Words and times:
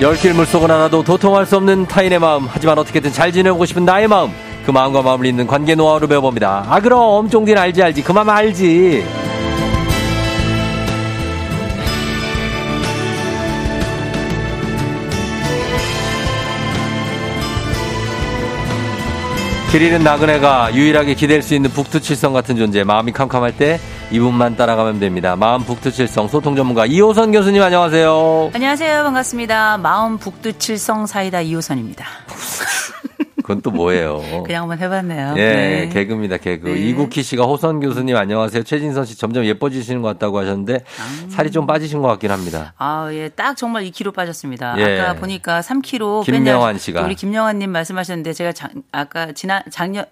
10길 0.00 0.32
물속은 0.34 0.70
하나도 0.70 1.02
도통할 1.02 1.46
수 1.46 1.56
없는 1.56 1.86
타인의 1.86 2.18
마음. 2.18 2.46
하지만 2.48 2.78
어떻게든 2.78 3.12
잘 3.12 3.32
지내고 3.32 3.64
싶은 3.64 3.84
나의 3.84 4.08
마음. 4.08 4.32
그 4.66 4.70
마음과 4.70 5.02
마음을 5.02 5.26
잇는 5.26 5.46
관계 5.46 5.74
노하우를 5.74 6.08
배워봅니다. 6.08 6.66
아 6.68 6.80
그럼 6.80 7.30
쫑디는 7.30 7.60
알지 7.60 7.82
알지. 7.82 8.02
그 8.02 8.12
마음 8.12 8.28
알지. 8.28 9.04
길 19.70 19.82
잃은 19.82 20.04
나그네가 20.04 20.74
유일하게 20.74 21.14
기댈 21.14 21.42
수 21.42 21.54
있는 21.54 21.70
북두칠성 21.70 22.32
같은 22.32 22.56
존재. 22.56 22.84
마음이 22.84 23.12
캄캄할 23.12 23.56
때 23.56 23.80
이분만 24.10 24.56
따라가면 24.56 25.00
됩니다. 25.00 25.34
마음 25.34 25.62
북두칠성 25.64 26.28
소통 26.28 26.54
전문가 26.54 26.86
이호선 26.86 27.32
교수님 27.32 27.62
안녕하세요. 27.62 28.50
안녕하세요. 28.54 29.02
반갑습니다. 29.02 29.78
마음 29.78 30.18
북두칠성 30.18 31.06
사이다 31.06 31.40
이호선입니다. 31.40 32.04
그건 33.42 33.60
또 33.60 33.70
뭐예요? 33.70 34.22
그냥 34.46 34.62
한번 34.62 34.78
해봤네요. 34.78 35.34
예, 35.36 35.42
네. 35.54 35.88
개그입니다, 35.92 36.38
개그. 36.38 36.66
네. 36.68 36.78
이국희 36.78 37.22
씨가 37.22 37.44
호선 37.44 37.78
교수님 37.80 38.16
안녕하세요. 38.16 38.62
최진선 38.62 39.04
씨 39.04 39.18
점점 39.18 39.44
예뻐지시는 39.44 40.00
것 40.00 40.08
같다고 40.08 40.38
하셨는데 40.38 40.82
살이 41.28 41.50
좀 41.50 41.66
빠지신 41.66 42.00
것 42.00 42.08
같긴 42.08 42.30
합니다. 42.30 42.72
아, 42.78 43.10
예, 43.12 43.28
딱 43.28 43.54
정말 43.54 43.84
2kg 43.84 44.14
빠졌습니다. 44.14 44.76
예. 44.78 44.98
아까 44.98 45.20
보니까 45.20 45.60
3kg. 45.60 46.24
김명환 46.24 46.78
씨가. 46.78 47.02
우리 47.02 47.14
김명환님 47.14 47.70
말씀하셨는데 47.70 48.32
제가 48.32 48.52
작, 48.52 48.70
아까 48.92 49.32
지난 49.32 49.62
작년 49.70 50.06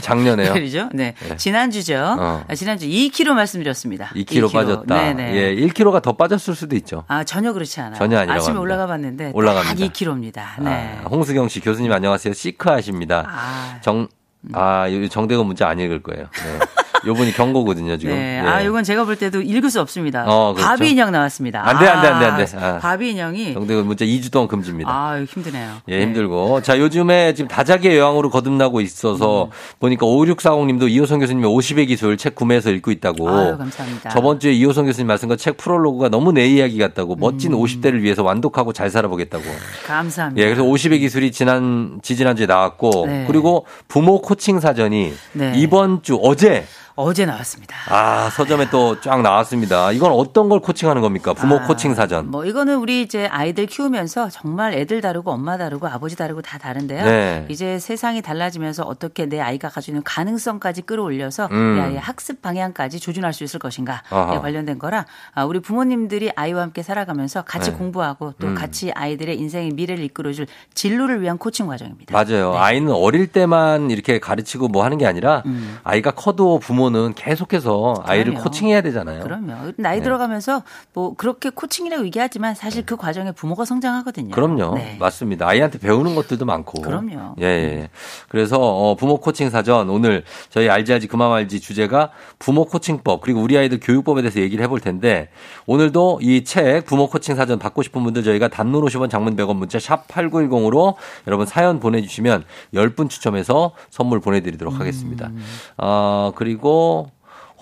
작년에요? 0.00 0.54
그죠? 0.54 0.88
네, 0.92 1.14
네. 1.28 1.36
지난주죠. 1.36 2.16
어. 2.18 2.44
아, 2.48 2.54
지난주 2.54 2.86
2kg 2.86 3.32
말씀드렸습니다. 3.34 4.06
2kg 4.14 4.52
빠졌다. 4.52 4.94
네네. 4.94 5.34
예, 5.34 5.54
1kg가 5.66 6.02
더 6.02 6.12
빠졌을 6.12 6.54
수도 6.54 6.76
있죠. 6.76 7.04
아 7.08 7.24
전혀 7.24 7.52
그렇지 7.52 7.80
않아요. 7.80 7.98
전혀 7.98 8.18
아니라고 8.18 8.40
아침에. 8.40 8.58
올라가 8.58 8.86
봤는데 8.86 9.32
올라갑니다. 9.34 9.74
딱 9.74 9.92
2kg입니다. 9.92 10.62
네. 10.62 10.98
아, 11.02 11.08
홍수경 11.08 11.48
씨 11.48 11.60
교수님 11.60 11.92
안녕하세요. 11.92 12.34
시크하십니다. 12.34 13.24
아. 13.26 13.80
정, 13.82 14.08
아, 14.52 14.90
요 14.90 15.08
정대건 15.08 15.46
문자 15.46 15.68
안 15.68 15.78
읽을 15.80 16.02
거예요. 16.02 16.26
네. 16.32 16.58
요분이 17.06 17.32
경고거든요, 17.32 17.96
지금. 17.96 18.14
네. 18.14 18.42
예. 18.42 18.48
아, 18.48 18.60
이건 18.60 18.84
제가 18.84 19.04
볼 19.04 19.16
때도 19.16 19.40
읽을 19.40 19.70
수 19.70 19.80
없습니다. 19.80 20.24
어, 20.26 20.52
그렇죠. 20.52 20.68
바비 20.68 20.90
인형 20.90 21.12
나왔습니다. 21.12 21.66
안 21.66 21.78
돼, 21.78 21.86
안 21.86 22.02
돼, 22.02 22.08
안 22.08 22.18
돼, 22.20 22.26
안 22.26 22.44
돼. 22.44 22.56
아. 22.56 22.78
바비 22.78 23.10
인형이 23.10 23.54
정대건 23.54 23.86
문자 23.86 24.04
2주 24.04 24.32
동안 24.32 24.48
금지입니다. 24.48 24.90
아, 24.90 25.22
힘드네요. 25.22 25.76
예, 25.88 25.96
네. 25.96 26.02
힘들고. 26.02 26.62
자, 26.62 26.78
요즘에 26.78 27.34
지금 27.34 27.48
다작의 27.48 27.96
여왕으로 27.96 28.30
거듭나고 28.30 28.80
있어서 28.80 29.44
음. 29.44 29.50
보니까 29.78 30.06
5640 30.06 30.66
님도 30.66 30.88
이호성 30.88 31.20
교수님의 31.20 31.50
50의 31.50 31.86
기술 31.86 32.16
책 32.16 32.34
구매해서 32.34 32.70
읽고 32.70 32.90
있다고. 32.90 33.28
아유, 33.28 33.56
감사합니다. 33.56 34.10
저번 34.10 34.40
주에 34.40 34.52
이호성 34.52 34.86
교수님 34.86 35.06
말씀과 35.06 35.36
책 35.36 35.56
프롤로그가 35.56 36.08
너무 36.08 36.32
내 36.32 36.46
이야기 36.46 36.78
같다고 36.78 37.16
멋진 37.16 37.52
음. 37.52 37.58
50대를 37.58 38.00
위해서 38.00 38.22
완독하고 38.22 38.72
잘 38.72 38.90
살아보겠다고. 38.90 39.44
감사합니다. 39.86 40.42
예, 40.42 40.46
그래서 40.46 40.62
50의 40.64 41.00
기술이 41.00 41.32
지난, 41.32 42.00
지지난주에 42.02 42.46
나왔고. 42.46 43.06
네. 43.06 43.24
그리고 43.26 43.66
부모 43.88 44.20
코칭 44.20 44.60
사전이 44.60 45.12
네. 45.32 45.52
이번 45.56 46.02
주 46.02 46.18
어제 46.22 46.64
어제 46.98 47.26
나왔습니다. 47.26 47.76
아, 47.90 48.30
서점에 48.30 48.70
또 48.70 48.98
쫙 49.00 49.20
나왔습니다. 49.20 49.92
이건 49.92 50.12
어떤 50.12 50.48
걸 50.48 50.60
코칭하는 50.60 51.02
겁니까? 51.02 51.34
부모 51.34 51.56
아, 51.56 51.66
코칭 51.66 51.94
사전. 51.94 52.30
뭐 52.30 52.46
이거는 52.46 52.78
우리 52.78 53.02
이제 53.02 53.26
아이들 53.26 53.66
키우면서 53.66 54.30
정말 54.30 54.72
애들 54.72 55.02
다르고 55.02 55.30
엄마 55.30 55.58
다르고 55.58 55.86
아버지 55.88 56.16
다르고 56.16 56.40
다 56.40 56.56
다른데요. 56.56 57.04
네. 57.04 57.46
이제 57.50 57.78
세상이 57.78 58.22
달라지면서 58.22 58.84
어떻게 58.84 59.26
내 59.26 59.40
아이가 59.40 59.68
가지고 59.68 59.92
있는 59.92 60.02
가능성까지 60.04 60.82
끌어올려서 60.82 61.48
음. 61.50 61.74
내 61.76 61.82
아이의 61.82 61.98
학습 62.00 62.40
방향까지 62.40 62.98
조준할 62.98 63.34
수 63.34 63.44
있을 63.44 63.60
것인가에 63.60 63.98
아하. 64.08 64.40
관련된 64.40 64.78
거라 64.78 65.04
아, 65.34 65.44
우리 65.44 65.60
부모님들이 65.60 66.30
아이와 66.34 66.62
함께 66.62 66.82
살아가면서 66.82 67.42
같이 67.42 67.72
네. 67.72 67.76
공부하고 67.76 68.32
또 68.40 68.46
음. 68.46 68.54
같이 68.54 68.90
아이들의 68.92 69.38
인생의 69.38 69.72
미래를 69.72 70.02
이끌어줄 70.04 70.46
진로를 70.72 71.20
위한 71.20 71.36
코칭 71.36 71.66
과정입니다. 71.66 72.14
맞아요. 72.14 72.52
네. 72.52 72.58
아이는 72.58 72.90
어릴 72.92 73.26
때만 73.26 73.90
이렇게 73.90 74.18
가르치고 74.18 74.68
뭐 74.68 74.82
하는 74.82 74.96
게 74.96 75.04
아니라 75.06 75.42
음. 75.44 75.78
아이가 75.84 76.12
커도 76.12 76.58
부모 76.58 76.85
는 76.90 77.14
계속해서 77.14 78.02
아이를 78.04 78.32
그럼요. 78.32 78.44
코칭해야 78.44 78.80
되잖아요. 78.82 79.22
그럼요. 79.24 79.72
나이 79.76 79.98
네. 79.98 80.02
들어가면서 80.04 80.62
뭐 80.92 81.14
그렇게 81.16 81.50
코칭이라고 81.50 82.04
얘기하지만 82.06 82.54
사실 82.54 82.86
그 82.86 82.96
과정에 82.96 83.32
부모가 83.32 83.64
성장하거든요. 83.64 84.30
그럼요. 84.34 84.74
네. 84.76 84.96
맞습니다. 85.00 85.48
아이한테 85.48 85.78
배우는 85.78 86.14
것들도 86.14 86.44
많고. 86.44 86.82
그럼요. 86.82 87.34
예, 87.40 87.44
예. 87.44 87.88
그래서 88.28 88.58
어, 88.60 88.94
부모 88.94 89.18
코칭 89.18 89.50
사전 89.50 89.90
오늘 89.90 90.22
저희 90.50 90.68
알지 90.68 90.92
알지 90.92 91.08
그만 91.08 91.32
알지 91.32 91.60
주제가 91.60 92.10
부모 92.38 92.64
코칭법 92.66 93.20
그리고 93.22 93.40
우리 93.40 93.56
아이들 93.58 93.80
교육법에 93.80 94.22
대해서 94.22 94.40
얘기를 94.40 94.62
해볼 94.64 94.80
텐데 94.80 95.28
오늘도 95.66 96.20
이 96.22 96.44
책 96.44 96.86
부모 96.86 97.08
코칭 97.08 97.34
사전 97.34 97.58
받고 97.58 97.82
싶은 97.82 98.04
분들 98.04 98.22
저희가 98.22 98.48
단문 98.48 98.84
50원 98.84 99.10
장문 99.10 99.34
100원 99.36 99.56
문자 99.56 99.80
샵 99.80 100.06
8910으로 100.06 100.94
여러분 101.26 101.44
사연 101.46 101.80
보내주시면 101.80 102.44
10분 102.74 103.08
추첨해서 103.08 103.72
선물 103.90 104.20
보내드리도록 104.20 104.78
하겠습니다. 104.78 105.30
어, 105.78 106.32
그리고 106.36 106.75
또 106.76 107.06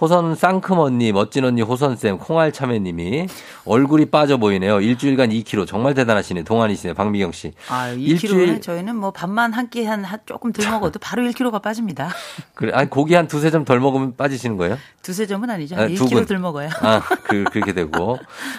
호선 0.00 0.34
쌍큼 0.34 0.78
언니, 0.78 1.12
멋진 1.12 1.44
언니 1.44 1.62
호선쌤, 1.62 2.18
콩알 2.18 2.50
참외님이 2.50 3.28
얼굴이 3.64 4.06
빠져 4.06 4.36
보이네요. 4.38 4.80
일주일간 4.80 5.30
2kg. 5.30 5.66
정말 5.68 5.94
대단하시네. 5.94 6.42
동안이시네. 6.42 6.94
박미경 6.94 7.30
씨. 7.30 7.52
아, 7.68 7.90
2kg는 7.92 8.00
일주일- 8.00 8.60
저희는 8.62 8.96
뭐 8.96 9.12
밥만 9.12 9.52
한 9.52 9.70
끼 9.70 9.84
한 9.84 10.04
조금 10.26 10.52
덜 10.52 10.68
먹어도 10.70 10.98
바로 10.98 11.22
1kg가 11.22 11.62
빠집니다. 11.62 12.10
그래, 12.54 12.72
아니, 12.74 12.90
고기 12.90 13.14
한 13.14 13.28
두세 13.28 13.50
점 13.50 13.64
덜 13.64 13.78
먹으면 13.80 14.16
빠지시는 14.16 14.56
거예요? 14.56 14.76
두세 15.02 15.26
점은 15.26 15.48
아니죠. 15.48 15.76
아, 15.76 15.86
1kg 15.86 15.96
두근. 15.96 16.26
덜 16.26 16.38
먹어요. 16.38 16.68
아, 16.80 17.00
그, 17.24 17.44
그렇게 17.52 17.72
되고. 17.72 18.18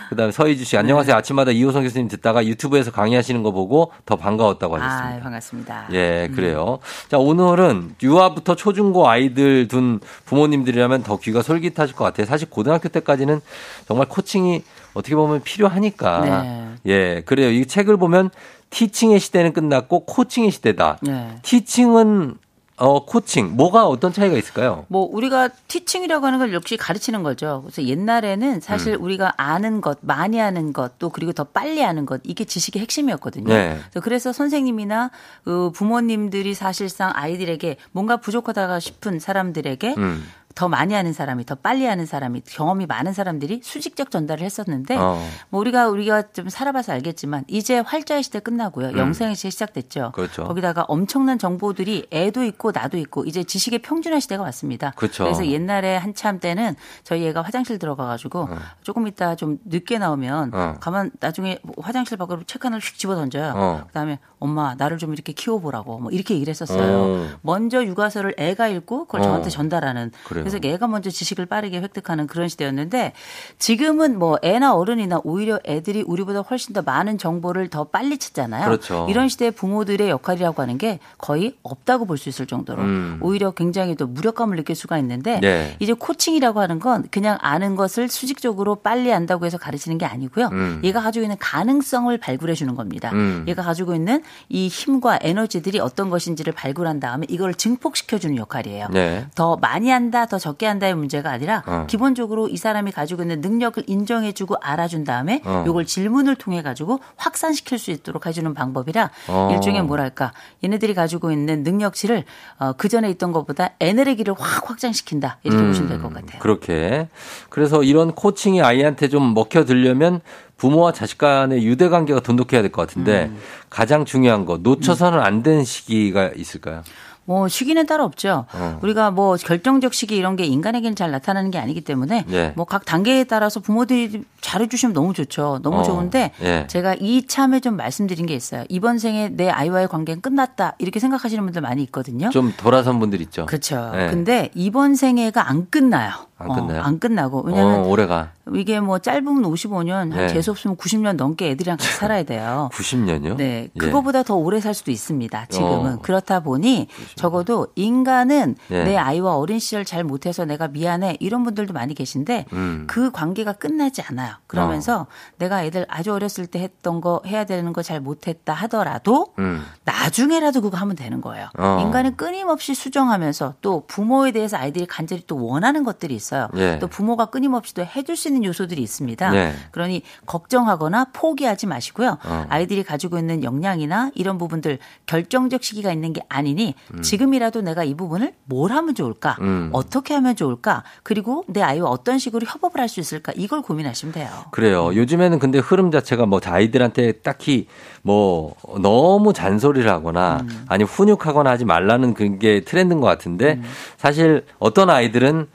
그 0.10 0.16
다음에 0.16 0.32
서희주 0.32 0.64
씨, 0.64 0.78
안녕하세요. 0.78 1.16
아침마다 1.16 1.52
이호성 1.52 1.84
교수님 1.84 2.08
듣다가 2.08 2.46
유튜브에서 2.46 2.92
강의하시는 2.92 3.44
거 3.44 3.52
보고 3.52 3.92
더 4.06 4.16
반가웠다고 4.16 4.78
아, 4.78 4.80
하셨습니다. 4.80 5.24
반갑습니다. 5.24 5.88
예, 5.92 6.30
그래요. 6.34 6.80
자, 7.10 7.18
오늘은 7.18 7.96
유아부터 8.02 8.56
초중고 8.56 9.10
아이들 9.10 9.68
둔 9.68 10.00
부모님들이라면 10.26 11.04
더 11.04 11.18
귀가 11.26 11.42
솔깃하실 11.42 11.96
것 11.96 12.04
같아요. 12.04 12.28
사실 12.28 12.50
고등학교 12.50 12.88
때까지는 12.88 13.42
정말 13.88 14.08
코칭이 14.08 14.64
어떻게 14.94 15.16
보면 15.16 15.42
필요하니까. 15.42 16.22
네. 16.22 16.76
예, 16.86 17.22
그래요. 17.22 17.50
이 17.50 17.66
책을 17.66 17.98
보면 17.98 18.30
티칭의 18.70 19.20
시대는 19.20 19.54
끝났고 19.54 20.06
코칭의 20.06 20.52
시대다. 20.52 21.00
네. 21.02 21.36
티칭은 21.42 22.36
어, 22.78 23.06
코칭. 23.06 23.56
뭐가 23.56 23.88
어떤 23.88 24.12
차이가 24.12 24.38
있을까요? 24.38 24.86
뭐 24.90 25.08
우리가 25.10 25.48
티칭이라고 25.48 26.26
하는 26.26 26.40
걸 26.40 26.54
역시 26.54 26.76
가르치는 26.76 27.24
거죠. 27.24 27.62
그래서 27.64 27.84
옛날에는 27.84 28.60
사실 28.60 28.96
음. 28.96 29.02
우리가 29.02 29.34
아는 29.38 29.80
것, 29.80 30.00
많이 30.02 30.42
아는 30.42 30.74
것, 30.74 31.00
또 31.00 31.10
그리고 31.10 31.32
더 31.32 31.46
빨리 31.46 31.86
아는 31.86 32.06
것 32.06 32.20
이게 32.26 32.44
지식의 32.44 32.82
핵심이었거든요. 32.82 33.48
네. 33.48 33.80
그래서 34.02 34.34
선생님이나 34.34 35.10
그 35.46 35.72
부모님들이 35.74 36.54
사실상 36.54 37.14
아이들에게 37.16 37.78
뭔가 37.94 38.18
부족하다가 38.18 38.82
싶은 38.82 39.20
사람들에게 39.20 39.96
음. 39.98 40.26
더 40.56 40.70
많이 40.70 40.96
아는 40.96 41.12
사람이 41.12 41.46
더 41.46 41.56
빨리 41.56 41.88
아는 41.88 42.06
사람이 42.06 42.44
경험이 42.48 42.86
많은 42.86 43.12
사람들이 43.12 43.60
수직적 43.62 44.10
전달을 44.10 44.44
했었는데 44.44 44.96
어. 44.96 45.22
뭐 45.50 45.60
우리가 45.60 45.90
우리가 45.90 46.32
좀 46.32 46.48
살아봐서 46.48 46.94
알겠지만 46.94 47.44
이제 47.48 47.80
활자의 47.80 48.24
시대 48.24 48.40
끝나고요 48.40 48.98
영상의 48.98 49.36
시대 49.36 49.50
시작됐죠. 49.50 50.08
음. 50.08 50.12
그렇죠. 50.14 50.46
거기다가 50.46 50.86
엄청난 50.88 51.38
정보들이 51.38 52.08
애도 52.12 52.46
있고 52.46 52.72
나도 52.72 52.98
있고 52.98 53.26
이제 53.26 53.44
지식의 53.44 53.80
평준화 53.80 54.22
시대가 54.22 54.44
왔습니다. 54.44 54.92
그렇죠. 54.96 55.26
래서 55.26 55.46
옛날에 55.46 55.98
한참 55.98 56.40
때는 56.40 56.76
저희 57.04 57.28
애가 57.28 57.42
화장실 57.42 57.78
들어가가지고 57.78 58.48
조금 58.82 59.08
있다 59.08 59.36
좀 59.36 59.58
늦게 59.66 59.98
나오면 59.98 60.52
어. 60.54 60.76
가만 60.80 61.12
나중에 61.20 61.60
뭐 61.64 61.76
화장실 61.82 62.16
밖으로 62.16 62.44
책 62.44 62.64
하나를 62.64 62.82
휙 62.82 62.98
집어 62.98 63.16
던져요. 63.16 63.52
어. 63.56 63.84
그다음에 63.88 64.20
엄마 64.40 64.76
나를 64.76 65.00
좀 65.00 65.12
이렇게 65.12 65.34
키워보라고 65.34 66.00
뭐 66.00 66.12
이렇게 66.12 66.34
얘기를 66.34 66.50
했었어요. 66.50 66.98
어. 66.98 67.28
먼저 67.42 67.84
육아서를 67.84 68.36
애가 68.38 68.70
읽고 68.70 69.06
그걸 69.06 69.20
어. 69.20 69.24
저한테 69.26 69.50
전달하는 69.50 70.12
그래요. 70.24 70.45
그래서 70.46 70.60
애가 70.64 70.88
먼저 70.88 71.10
지식을 71.10 71.46
빠르게 71.46 71.80
획득하는 71.80 72.28
그런 72.28 72.48
시대였는데 72.48 73.14
지금은 73.60 74.20
뭐 74.20 74.38
애나 74.44 74.76
어른이나 74.76 75.22
오히려 75.24 75.60
애들이 75.66 76.04
우리보다 76.06 76.42
훨씬 76.42 76.74
더 76.74 76.82
많은 76.82 77.18
정보를 77.18 77.70
더 77.70 77.86
빨리 77.86 78.18
찾잖아요. 78.18 78.66
그렇죠. 78.66 79.08
이런 79.10 79.30
시대에 79.30 79.52
부모들의 79.52 80.10
역할이라고 80.10 80.62
하는 80.62 80.78
게 80.78 81.00
거의 81.18 81.56
없다고 81.64 82.06
볼 82.06 82.16
수 82.18 82.30
있을 82.30 82.46
정도로 82.46 82.82
음. 82.82 83.20
오히려 83.22 83.52
굉장히 83.52 83.96
또 83.96 84.08
무력감을 84.08 84.56
느낄 84.56 84.76
수가 84.76 84.98
있는데 85.00 85.40
네. 85.42 85.76
이제 85.80 85.94
코칭이라고 85.94 86.60
하는 86.62 86.80
건 86.80 87.04
그냥 87.12 87.38
아는 87.42 87.76
것을 87.76 88.08
수직적으로 88.08 88.76
빨리 88.76 89.12
안다고 89.12 89.46
해서 89.46 89.58
가르치는 89.58 89.98
게 89.98 90.06
아니고요. 90.06 90.50
음. 90.54 90.82
얘가 90.84 91.02
가지고 91.02 91.24
있는 91.24 91.36
가능성을 91.40 92.18
발굴해 92.18 92.54
주는 92.54 92.76
겁니다. 92.76 93.12
음. 93.14 93.44
얘가 93.48 93.64
가지고 93.64 93.96
있는 93.96 94.24
이 94.50 94.68
힘과 94.68 95.20
에너지들이 95.22 95.80
어떤 95.80 96.10
것인지를 96.10 96.54
발굴한 96.54 97.00
다음에 97.00 97.26
이걸 97.30 97.54
증폭시켜 97.54 98.18
주는 98.18 98.38
역할이에요. 98.38 98.88
네. 98.92 99.28
더 99.36 99.58
많이 99.58 99.90
한다, 99.90 100.26
더 100.26 100.35
적게 100.40 100.66
한다의 100.66 100.96
문제가 100.96 101.32
아니라 101.32 101.64
어. 101.66 101.86
기본적으로 101.88 102.48
이 102.48 102.58
사람이 102.58 102.92
가지고 102.92 103.24
있는 103.24 103.42
능력을 103.42 103.84
인정해주고 103.86 104.56
알아준 104.62 105.04
다음에 105.04 105.42
어. 105.46 105.64
이걸 105.68 105.86
질문을 105.86 106.36
통해 106.36 106.62
가지고 106.62 107.00
확산시킬 107.16 107.80
수 107.80 107.92
있도록 107.92 108.26
해주는 108.26 108.54
방법이라 108.54 109.10
어. 109.28 109.50
일종의 109.54 109.84
뭐랄까 109.84 110.34
얘네들이 110.64 110.94
가지고 110.94 111.32
있는 111.32 111.64
능력치를 111.64 112.24
어, 112.60 112.74
그 112.74 112.88
전에 112.90 113.10
있던 113.12 113.32
것보다 113.32 113.72
에너지를 113.80 114.34
확 114.38 114.70
확장시킨다 114.70 115.40
이렇게 115.44 115.62
음, 115.62 115.68
보시면 115.68 115.90
될 115.90 116.02
것 116.02 116.14
같아요. 116.14 116.40
그렇게. 116.40 117.10
그래서 117.50 117.84
이런 117.84 118.12
코칭이 118.14 118.62
아이한테 118.62 119.08
좀 119.10 119.34
먹혀 119.34 119.66
들려면 119.66 120.22
부모와 120.58 120.94
자식 120.94 121.18
간의 121.18 121.66
유대 121.66 121.90
관계가 121.90 122.22
돈독해야 122.22 122.62
될 122.62 122.72
것 122.72 122.88
같은데 122.88 123.26
음. 123.26 123.38
가장 123.70 124.06
중요한 124.06 124.46
거 124.46 124.58
놓쳐서는 124.58 125.20
안 125.20 125.44
되는 125.44 125.64
시기가 125.66 126.32
있을까요? 126.36 126.82
뭐 127.26 127.48
시기는 127.48 127.86
따로 127.86 128.04
없죠. 128.04 128.46
어. 128.54 128.80
우리가 128.82 129.12
뭐 129.12 129.36
결정적 129.36 129.94
시기 129.94 130.16
이런 130.16 130.36
게 130.36 130.46
인간에게는 130.46 130.96
잘 130.96 131.12
나타나는 131.12 131.52
게 131.52 131.58
아니기 131.58 131.82
때문에 131.82 132.26
예. 132.32 132.54
뭐각 132.56 132.86
단계에 132.86 133.24
따라서 133.24 133.60
부모들이 133.60 134.24
잘해 134.42 134.68
주시면 134.68 134.94
너무 134.94 135.14
좋죠. 135.14 135.60
너무 135.64 135.80
어. 135.80 135.84
좋은데 135.84 136.32
예. 136.42 136.68
제가 136.68 136.96
이 137.00 137.26
참에 137.26 137.60
좀 137.60 137.76
말씀드린 137.76 138.28
게 138.28 138.36
있어요. 138.36 138.64
이번 138.70 139.00
생에 139.00 139.30
내 139.30 139.50
아이와의 139.50 139.88
관계는 139.88 140.22
끝났다 140.22 140.76
이렇게 140.78 141.00
생각하시는 141.00 141.44
분들 141.44 141.62
많이 141.62 141.82
있거든요. 141.84 142.30
좀 142.30 142.54
돌아선 142.56 143.00
분들 143.00 143.22
있죠. 143.22 143.48
그렇죠. 143.48 143.92
예. 143.96 144.08
근데 144.12 144.50
이번 144.54 144.96
생애가 144.96 145.50
안 145.50 145.68
끝나요. 145.70 146.12
안 146.38 146.50
끝나요? 146.50 146.82
어, 146.82 146.84
안 146.84 147.00
끝나고 147.00 147.42
왜냐하면 147.44 147.80
어, 147.80 147.88
올해가 147.88 148.32
이게 148.54 148.80
뭐 148.80 149.00
짧으면 149.00 149.44
55년, 149.44 149.92
한 149.92 150.10
네. 150.10 150.28
재수 150.28 150.52
없으면 150.52 150.76
90년 150.76 151.16
넘게 151.16 151.52
애들이랑 151.52 151.78
같이 151.78 151.94
살아야 151.94 152.24
돼요. 152.24 152.70
90년이요? 152.74 153.38
네, 153.38 153.70
그거보다 153.78 154.24
더 154.24 154.36
오래 154.36 154.60
살 154.60 154.74
수도 154.74 154.92
있습니다. 154.92 155.46
지금은 155.46 155.94
어. 155.94 156.00
그렇다 156.02 156.42
보니 156.42 156.88
적어도 157.16 157.68
인간은 157.76 158.56
네. 158.68 158.84
내 158.84 158.98
아이와 158.98 159.38
어린 159.38 159.60
시절 159.60 159.86
잘 159.86 160.04
못해서 160.04 160.44
내가 160.44 160.68
미안해 160.68 161.18
이런 161.22 161.44
분들도 161.44 161.74
많이 161.74 161.94
계신데 161.94 162.46
음. 162.54 162.84
그 162.88 163.12
관계가 163.12 163.54
끝나지 163.54 164.02
않아요. 164.02 164.34
그러면서 164.48 165.08
내가 165.38 165.64
애들 165.64 165.86
아주 165.88 166.12
어렸을 166.14 166.46
때 166.48 166.60
했던 166.60 167.00
거 167.00 167.22
해야 167.26 167.46
되는 167.46 167.72
거 167.72 167.86
잘 167.86 168.00
못했다 168.02 168.52
하더라도 168.54 169.28
음. 169.38 169.64
나중에라도 169.84 170.62
그거 170.62 170.78
하면 170.78 170.96
되는 170.96 171.22
거예요. 171.22 171.50
어. 171.58 171.80
인간은 171.84 172.16
끊임없이 172.18 172.74
수정하면서 172.74 173.56
또 173.62 173.84
부모에 173.86 174.32
대해서 174.32 174.58
아이들이 174.58 174.88
간절히 174.88 175.24
또 175.28 175.46
원하는 175.46 175.84
것들이 175.84 176.16
있어요. 176.16 176.48
예. 176.56 176.80
또 176.80 176.88
부모가 176.88 177.28
끊임없이 177.28 177.74
또 177.76 177.86
해줄 177.86 178.18
수 178.18 178.28
있는 178.28 178.44
요소들이 178.44 178.82
있습니다. 178.82 179.30
네. 179.30 179.54
그러니 179.72 180.02
걱정하거나 180.26 181.06
포기하지 181.14 181.68
마시고요. 181.68 182.18
어. 182.26 182.46
아이들이 182.50 182.84
가지고 182.84 183.20
있는 183.20 183.44
역량이나 183.44 184.12
이런 184.16 184.38
부분들 184.40 184.80
결정적 185.06 185.64
시기가 185.64 185.92
있는 185.92 186.12
게 186.14 186.22
아니니 186.28 186.74
음. 186.94 187.04
지금이라도 187.06 187.62
내가 187.62 187.84
이 187.84 187.94
부분을 187.96 188.34
뭘 188.46 188.72
하면 188.72 188.96
좋을까? 188.96 189.38
음. 189.42 189.70
어떻게 189.74 190.14
하면 190.16 190.36
좋을까? 190.36 190.84
그리고 191.04 191.44
내 191.48 191.62
아이와 191.62 191.90
어떤 191.90 192.18
식으로 192.20 192.46
협업을 192.46 192.80
할 192.82 192.90
수 192.90 193.00
있을까? 193.00 193.32
이걸 193.36 193.62
고민하시면 193.62 194.14
돼요. 194.14 194.30
그래요. 194.52 194.96
요즘에는 194.96 195.40
근데 195.40 195.60
흐름 195.60 195.92
자체가 195.92 196.26
뭐 196.26 196.40
아이들한테 196.44 197.14
딱히 197.14 197.68
뭐 198.04 198.56
너무 198.82 199.34
잔소리를 199.34 199.90
하거나 199.90 200.40
음. 200.44 200.66
아니 200.68 200.84
훈육하거나 200.84 201.50
하지 201.50 201.66
말라는 201.66 202.14
그게 202.14 202.62
트렌드인 202.62 203.00
것 203.02 203.08
같은데 203.08 203.54
음. 203.56 203.64
사실 203.98 204.46
어떤 204.60 204.90
아이들은 204.90 205.48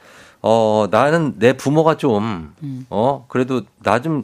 어 0.43 0.87
나는 0.91 1.35
내 1.39 1.53
부모가 1.53 1.97
좀 1.97 2.53
음. 2.63 2.87
어 2.91 3.27
그래도 3.29 3.63
나 3.83 4.01
좀 4.01 4.23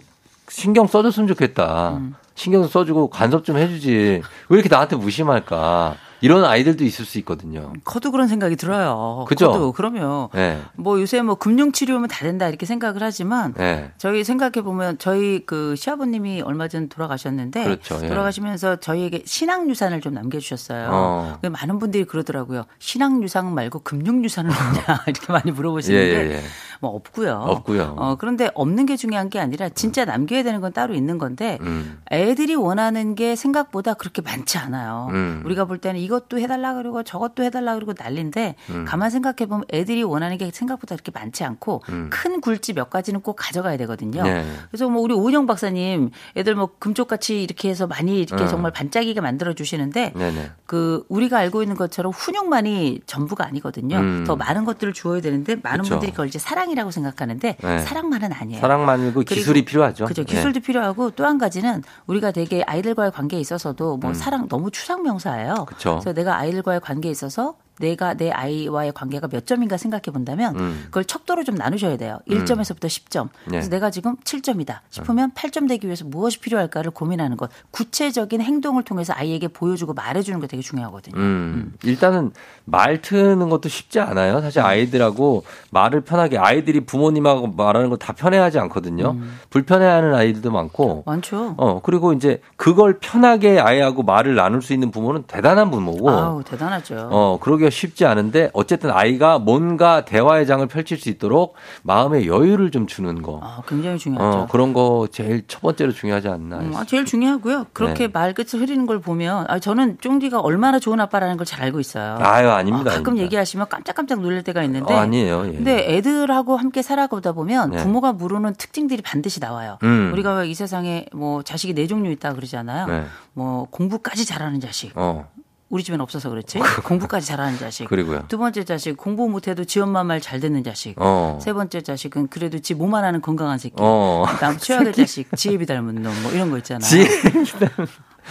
신경 0.48 0.86
써줬으면 0.86 1.26
좋겠다. 1.28 1.96
음. 1.96 2.14
신경 2.36 2.66
써주고 2.68 3.08
간섭 3.10 3.44
좀 3.44 3.56
해주지. 3.56 4.22
왜 4.48 4.54
이렇게 4.58 4.68
나한테 4.68 4.94
무심할까? 4.96 5.96
이런 6.26 6.44
아이들도 6.44 6.82
있을 6.82 7.04
수 7.04 7.18
있거든요. 7.18 7.72
커도 7.84 8.10
그런 8.10 8.26
생각이 8.26 8.56
들어요. 8.56 9.24
그죠? 9.28 9.52
커도 9.52 9.70
그러면 9.70 10.28
네. 10.34 10.60
뭐 10.74 11.00
요새 11.00 11.22
뭐 11.22 11.36
금융 11.36 11.70
치료면 11.70 12.08
다 12.08 12.24
된다 12.24 12.48
이렇게 12.48 12.66
생각을 12.66 13.00
하지만 13.00 13.54
네. 13.54 13.92
저희 13.96 14.24
생각해 14.24 14.62
보면 14.64 14.98
저희 14.98 15.46
그 15.46 15.76
시아버님이 15.76 16.42
얼마 16.42 16.66
전 16.66 16.88
돌아가셨는데 16.88 17.62
그렇죠, 17.62 18.00
예. 18.02 18.08
돌아가시면서 18.08 18.80
저희에게 18.80 19.22
신앙 19.24 19.70
유산을 19.70 20.00
좀 20.00 20.14
남겨주셨어요. 20.14 20.88
어. 20.90 21.38
근데 21.40 21.48
많은 21.48 21.78
분들이 21.78 22.02
그러더라고요. 22.02 22.64
신앙 22.80 23.22
유산 23.22 23.54
말고 23.54 23.80
금융 23.84 24.24
유산은 24.24 24.50
없냐 24.50 25.04
이렇게 25.06 25.32
많이 25.32 25.52
물어보시는데 25.52 26.08
예, 26.08 26.28
예, 26.28 26.34
예. 26.38 26.42
뭐 26.80 26.90
없고요. 26.90 27.34
없고요. 27.34 27.94
어, 27.96 28.16
그런데 28.16 28.50
없는 28.54 28.86
게 28.86 28.96
중요한 28.96 29.30
게 29.30 29.38
아니라 29.38 29.68
진짜 29.68 30.04
남겨야 30.04 30.42
되는 30.42 30.60
건 30.60 30.72
따로 30.72 30.94
있는 30.94 31.18
건데 31.18 31.58
음. 31.60 32.00
애들이 32.10 32.56
원하는 32.56 33.14
게 33.14 33.36
생각보다 33.36 33.94
그렇게 33.94 34.22
많지 34.22 34.58
않아요. 34.58 35.08
음. 35.12 35.42
우리가 35.44 35.66
볼 35.66 35.78
때는 35.78 36.00
이 36.00 36.08
것도 36.16 36.38
해달라 36.38 36.74
그러고 36.74 37.02
저것도 37.02 37.42
해달라 37.44 37.74
그러고 37.74 37.92
난리인데 37.96 38.54
음. 38.70 38.84
가만 38.86 39.10
생각해 39.10 39.46
보면 39.46 39.64
애들이 39.72 40.02
원하는 40.02 40.38
게 40.38 40.50
생각보다 40.50 40.96
그렇게 40.96 41.12
많지 41.12 41.44
않고 41.44 41.82
큰 42.10 42.40
굴지 42.40 42.72
몇 42.72 42.90
가지는 42.90 43.20
꼭 43.20 43.34
가져가야 43.34 43.76
되거든요. 43.76 44.22
음. 44.22 44.24
네. 44.24 44.46
그래서 44.70 44.88
뭐 44.88 45.02
우리 45.02 45.14
오은영 45.14 45.46
박사님 45.46 46.10
애들 46.36 46.54
뭐 46.54 46.70
금쪽같이 46.78 47.42
이렇게 47.42 47.68
해서 47.68 47.86
많이 47.86 48.20
이렇게 48.20 48.44
음. 48.44 48.48
정말 48.48 48.72
반짝이게 48.72 49.20
만들어 49.20 49.52
주시는데 49.52 50.12
네네. 50.16 50.50
그 50.64 51.04
우리가 51.08 51.38
알고 51.38 51.62
있는 51.62 51.76
것처럼 51.76 52.12
훈육만이 52.12 53.02
전부가 53.06 53.44
아니거든요. 53.46 53.98
음. 53.98 54.24
더 54.26 54.36
많은 54.36 54.64
것들을 54.64 54.92
주어야 54.94 55.20
되는데 55.20 55.56
많은 55.62 55.82
그쵸. 55.82 55.94
분들이 55.94 56.12
그걸 56.12 56.28
이제 56.28 56.38
사랑이라고 56.38 56.90
생각하는데 56.90 57.56
네. 57.60 57.78
사랑만은 57.80 58.32
아니에요. 58.32 58.60
사랑만이고 58.60 59.20
기술이 59.20 59.64
필요하죠. 59.64 60.06
그죠. 60.06 60.24
네. 60.24 60.34
기술도 60.34 60.60
필요하고 60.60 61.10
또 61.10 61.26
한 61.26 61.38
가지는 61.38 61.82
우리가 62.06 62.30
되게 62.30 62.62
아이들과의 62.62 63.10
관계에 63.10 63.40
있어서도 63.40 63.96
음. 63.96 64.00
뭐 64.00 64.14
사랑 64.14 64.48
너무 64.48 64.70
추상 64.70 65.02
명사예요. 65.02 65.66
그쵸. 65.66 65.95
래서 65.96 66.12
내가 66.12 66.36
아이들과의 66.36 66.80
관계에 66.80 67.10
있어서 67.10 67.56
내가 67.80 68.14
내 68.14 68.30
아이와의 68.30 68.92
관계가 68.92 69.28
몇 69.28 69.46
점인가 69.46 69.76
생각해 69.76 70.04
본다면 70.12 70.56
음. 70.58 70.82
그걸 70.86 71.04
척도로 71.04 71.44
좀 71.44 71.54
나누셔야 71.56 71.96
돼요. 71.96 72.18
1점에서부터 72.28 72.86
10점. 72.86 73.28
그래서 73.44 73.68
네. 73.68 73.76
내가 73.76 73.90
지금 73.90 74.16
7점이다 74.24 74.78
싶으면 74.90 75.32
8점 75.32 75.68
되기 75.68 75.86
위해서 75.86 76.04
무엇이 76.04 76.40
필요할까를 76.40 76.92
고민하는 76.92 77.36
것. 77.36 77.50
구체적인 77.72 78.40
행동을 78.40 78.82
통해서 78.84 79.12
아이에게 79.14 79.48
보여주고 79.48 79.92
말해주는 79.94 80.40
게 80.40 80.46
되게 80.46 80.62
중요하거든요. 80.62 81.16
음, 81.20 81.74
일단은 81.84 82.32
말 82.64 83.02
트는 83.02 83.48
것도 83.50 83.68
쉽지 83.68 84.00
않아요. 84.00 84.40
사실 84.40 84.60
아이들하고 84.60 85.44
말을 85.70 86.00
편하게 86.02 86.38
아이들이 86.38 86.80
부모님하고 86.80 87.48
말하는 87.48 87.90
거 87.90 87.96
다 87.96 88.12
편해하지 88.12 88.58
않거든요. 88.60 89.12
음. 89.12 89.38
불편해하는 89.50 90.14
아이들도 90.14 90.50
많고. 90.52 91.02
많죠. 91.06 91.54
어 91.56 91.80
그리고 91.82 92.12
이제 92.12 92.40
그걸 92.56 92.98
편하게 93.00 93.58
아이하고 93.58 94.02
말을 94.04 94.34
나눌 94.36 94.62
수 94.62 94.72
있는 94.72 94.90
부모는 94.90 95.24
대단한 95.26 95.70
부모고. 95.70 96.08
아우 96.10 96.44
대단하죠. 96.44 97.08
어 97.10 97.38
그러 97.40 97.56
기가 97.66 97.70
쉽지 97.70 98.06
않은데 98.06 98.50
어쨌든 98.52 98.90
아이가 98.90 99.38
뭔가 99.38 100.04
대화의 100.04 100.46
장을 100.46 100.64
펼칠 100.66 100.98
수 100.98 101.08
있도록 101.08 101.54
마음의 101.82 102.26
여유를 102.26 102.70
좀 102.70 102.86
주는 102.86 103.22
거. 103.22 103.40
아, 103.42 103.62
굉장히 103.66 103.98
중요하죠. 103.98 104.38
어 104.38 104.46
그런 104.46 104.72
거 104.72 105.08
제일 105.10 105.44
첫 105.48 105.60
번째로 105.62 105.92
중요하지 105.92 106.28
않나. 106.28 106.58
음, 106.60 106.72
아, 106.76 106.84
제일 106.84 107.04
중요하고요. 107.04 107.66
그렇게 107.72 108.06
네. 108.06 108.12
말끝을 108.12 108.60
흐리는 108.60 108.86
걸 108.86 109.00
보면 109.00 109.46
아, 109.48 109.58
저는 109.58 109.98
쫑디가 110.00 110.40
얼마나 110.40 110.78
좋은 110.78 111.00
아빠라는 111.00 111.36
걸 111.38 111.46
잘 111.46 111.62
알고 111.62 111.78
있어요. 111.78 112.16
아유 112.18 112.50
아닙니다. 112.50 112.90
아, 112.90 112.94
가끔 112.94 113.12
아닙니다. 113.12 113.24
얘기하시면 113.26 113.68
깜짝깜짝 113.68 114.20
놀랄 114.20 114.42
때가 114.42 114.64
있는데 114.64 114.92
어, 114.92 114.96
아니에요. 114.96 115.46
예. 115.46 115.52
근데 115.52 115.94
애들하고 115.96 116.56
함께 116.56 116.82
살아가다 116.82 117.32
보면 117.32 117.70
네. 117.70 117.76
부모가 117.76 118.12
물으는 118.12 118.54
특징들이 118.54 119.00
반드시 119.00 119.38
나와요. 119.38 119.78
음. 119.84 120.10
우리가 120.12 120.34
왜이 120.34 120.54
세상에 120.54 121.06
뭐 121.14 121.44
자식이 121.44 121.72
네 121.74 121.86
종류 121.86 122.10
있다 122.10 122.32
그러잖아요. 122.34 122.86
네. 122.88 123.04
뭐 123.32 123.68
공부까지 123.70 124.26
잘하는 124.26 124.58
자식. 124.58 124.90
어 124.96 125.28
우리 125.68 125.82
집엔 125.82 126.00
없어서 126.00 126.30
그렇지. 126.30 126.58
공부까지 126.84 127.26
잘하는 127.26 127.58
자식. 127.58 127.88
그리고요. 127.88 128.24
두 128.28 128.38
번째 128.38 128.62
자식 128.64 128.96
공부 128.96 129.28
못해도 129.28 129.64
지 129.64 129.80
엄마 129.80 130.04
말 130.04 130.20
잘 130.20 130.38
듣는 130.40 130.62
자식. 130.64 130.94
어. 130.98 131.38
세 131.42 131.52
번째 131.52 131.80
자식은 131.82 132.28
그래도 132.28 132.58
지몸 132.60 132.94
하나는 132.94 133.20
건강한 133.20 133.58
새끼. 133.58 133.74
어. 133.78 134.24
그다음 134.28 134.56
최악의 134.58 134.92
자식 134.92 135.28
지혜비 135.36 135.66
닮은 135.66 136.02
놈 136.02 136.14
뭐 136.22 136.32
이런 136.32 136.50
거 136.50 136.58
있잖아요. 136.58 136.88
지 136.88 137.06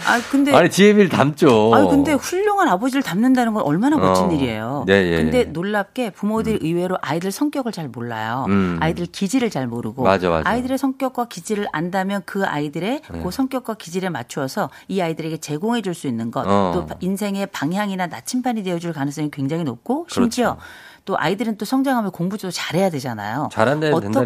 아 0.04 0.20
근데 0.30 0.54
아니 0.54 0.70
지혜비를 0.70 1.08
닮죠. 1.08 1.74
아니 1.74 1.88
근데 1.88 2.12
훌륭한 2.12 2.68
아버지를 2.68 3.02
닮는다는 3.02 3.54
건 3.54 3.62
얼마나 3.62 3.96
멋진 3.96 4.26
어. 4.26 4.32
일이에요. 4.32 4.84
네, 4.86 5.12
예, 5.12 5.16
근데 5.22 5.38
예. 5.38 5.44
놀랍게 5.44 6.10
부모들이 6.10 6.58
의외로 6.62 6.98
아이들 7.00 7.30
성격을 7.32 7.72
잘 7.72 7.88
몰라요. 7.88 8.44
음. 8.48 8.76
아이들 8.80 9.06
기질을 9.06 9.50
잘 9.50 9.66
모르고 9.66 10.02
맞아, 10.02 10.28
맞아. 10.28 10.54
이들의 10.56 10.76
성격과 10.78 11.26
기질을 11.26 11.66
안다면 11.72 12.22
그 12.26 12.44
아이들의 12.44 13.00
네. 13.10 13.20
그 13.22 13.30
성격과 13.30 13.74
기질에 13.74 14.08
맞추어서 14.10 14.70
이 14.88 15.00
아이들에게 15.00 15.38
제공해 15.38 15.82
줄 15.82 15.96
수 15.96 16.06
있는 16.08 16.30
것, 16.30 16.46
어. 16.46 16.72
또 16.74 16.94
인생의 17.00 17.46
방향이나 17.52 18.06
나침반이 18.08 18.62
되어 18.62 18.78
줄 18.78 18.92
가능성이 18.92 19.30
굉장히 19.30 19.64
높고 19.64 20.06
심지어 20.10 20.56
그렇죠. 20.56 20.60
또 21.06 21.16
아이들은 21.16 21.56
또 21.56 21.64
성장하면 21.64 22.10
공부도 22.10 22.50
잘해야 22.50 22.90
되잖아요. 22.90 23.48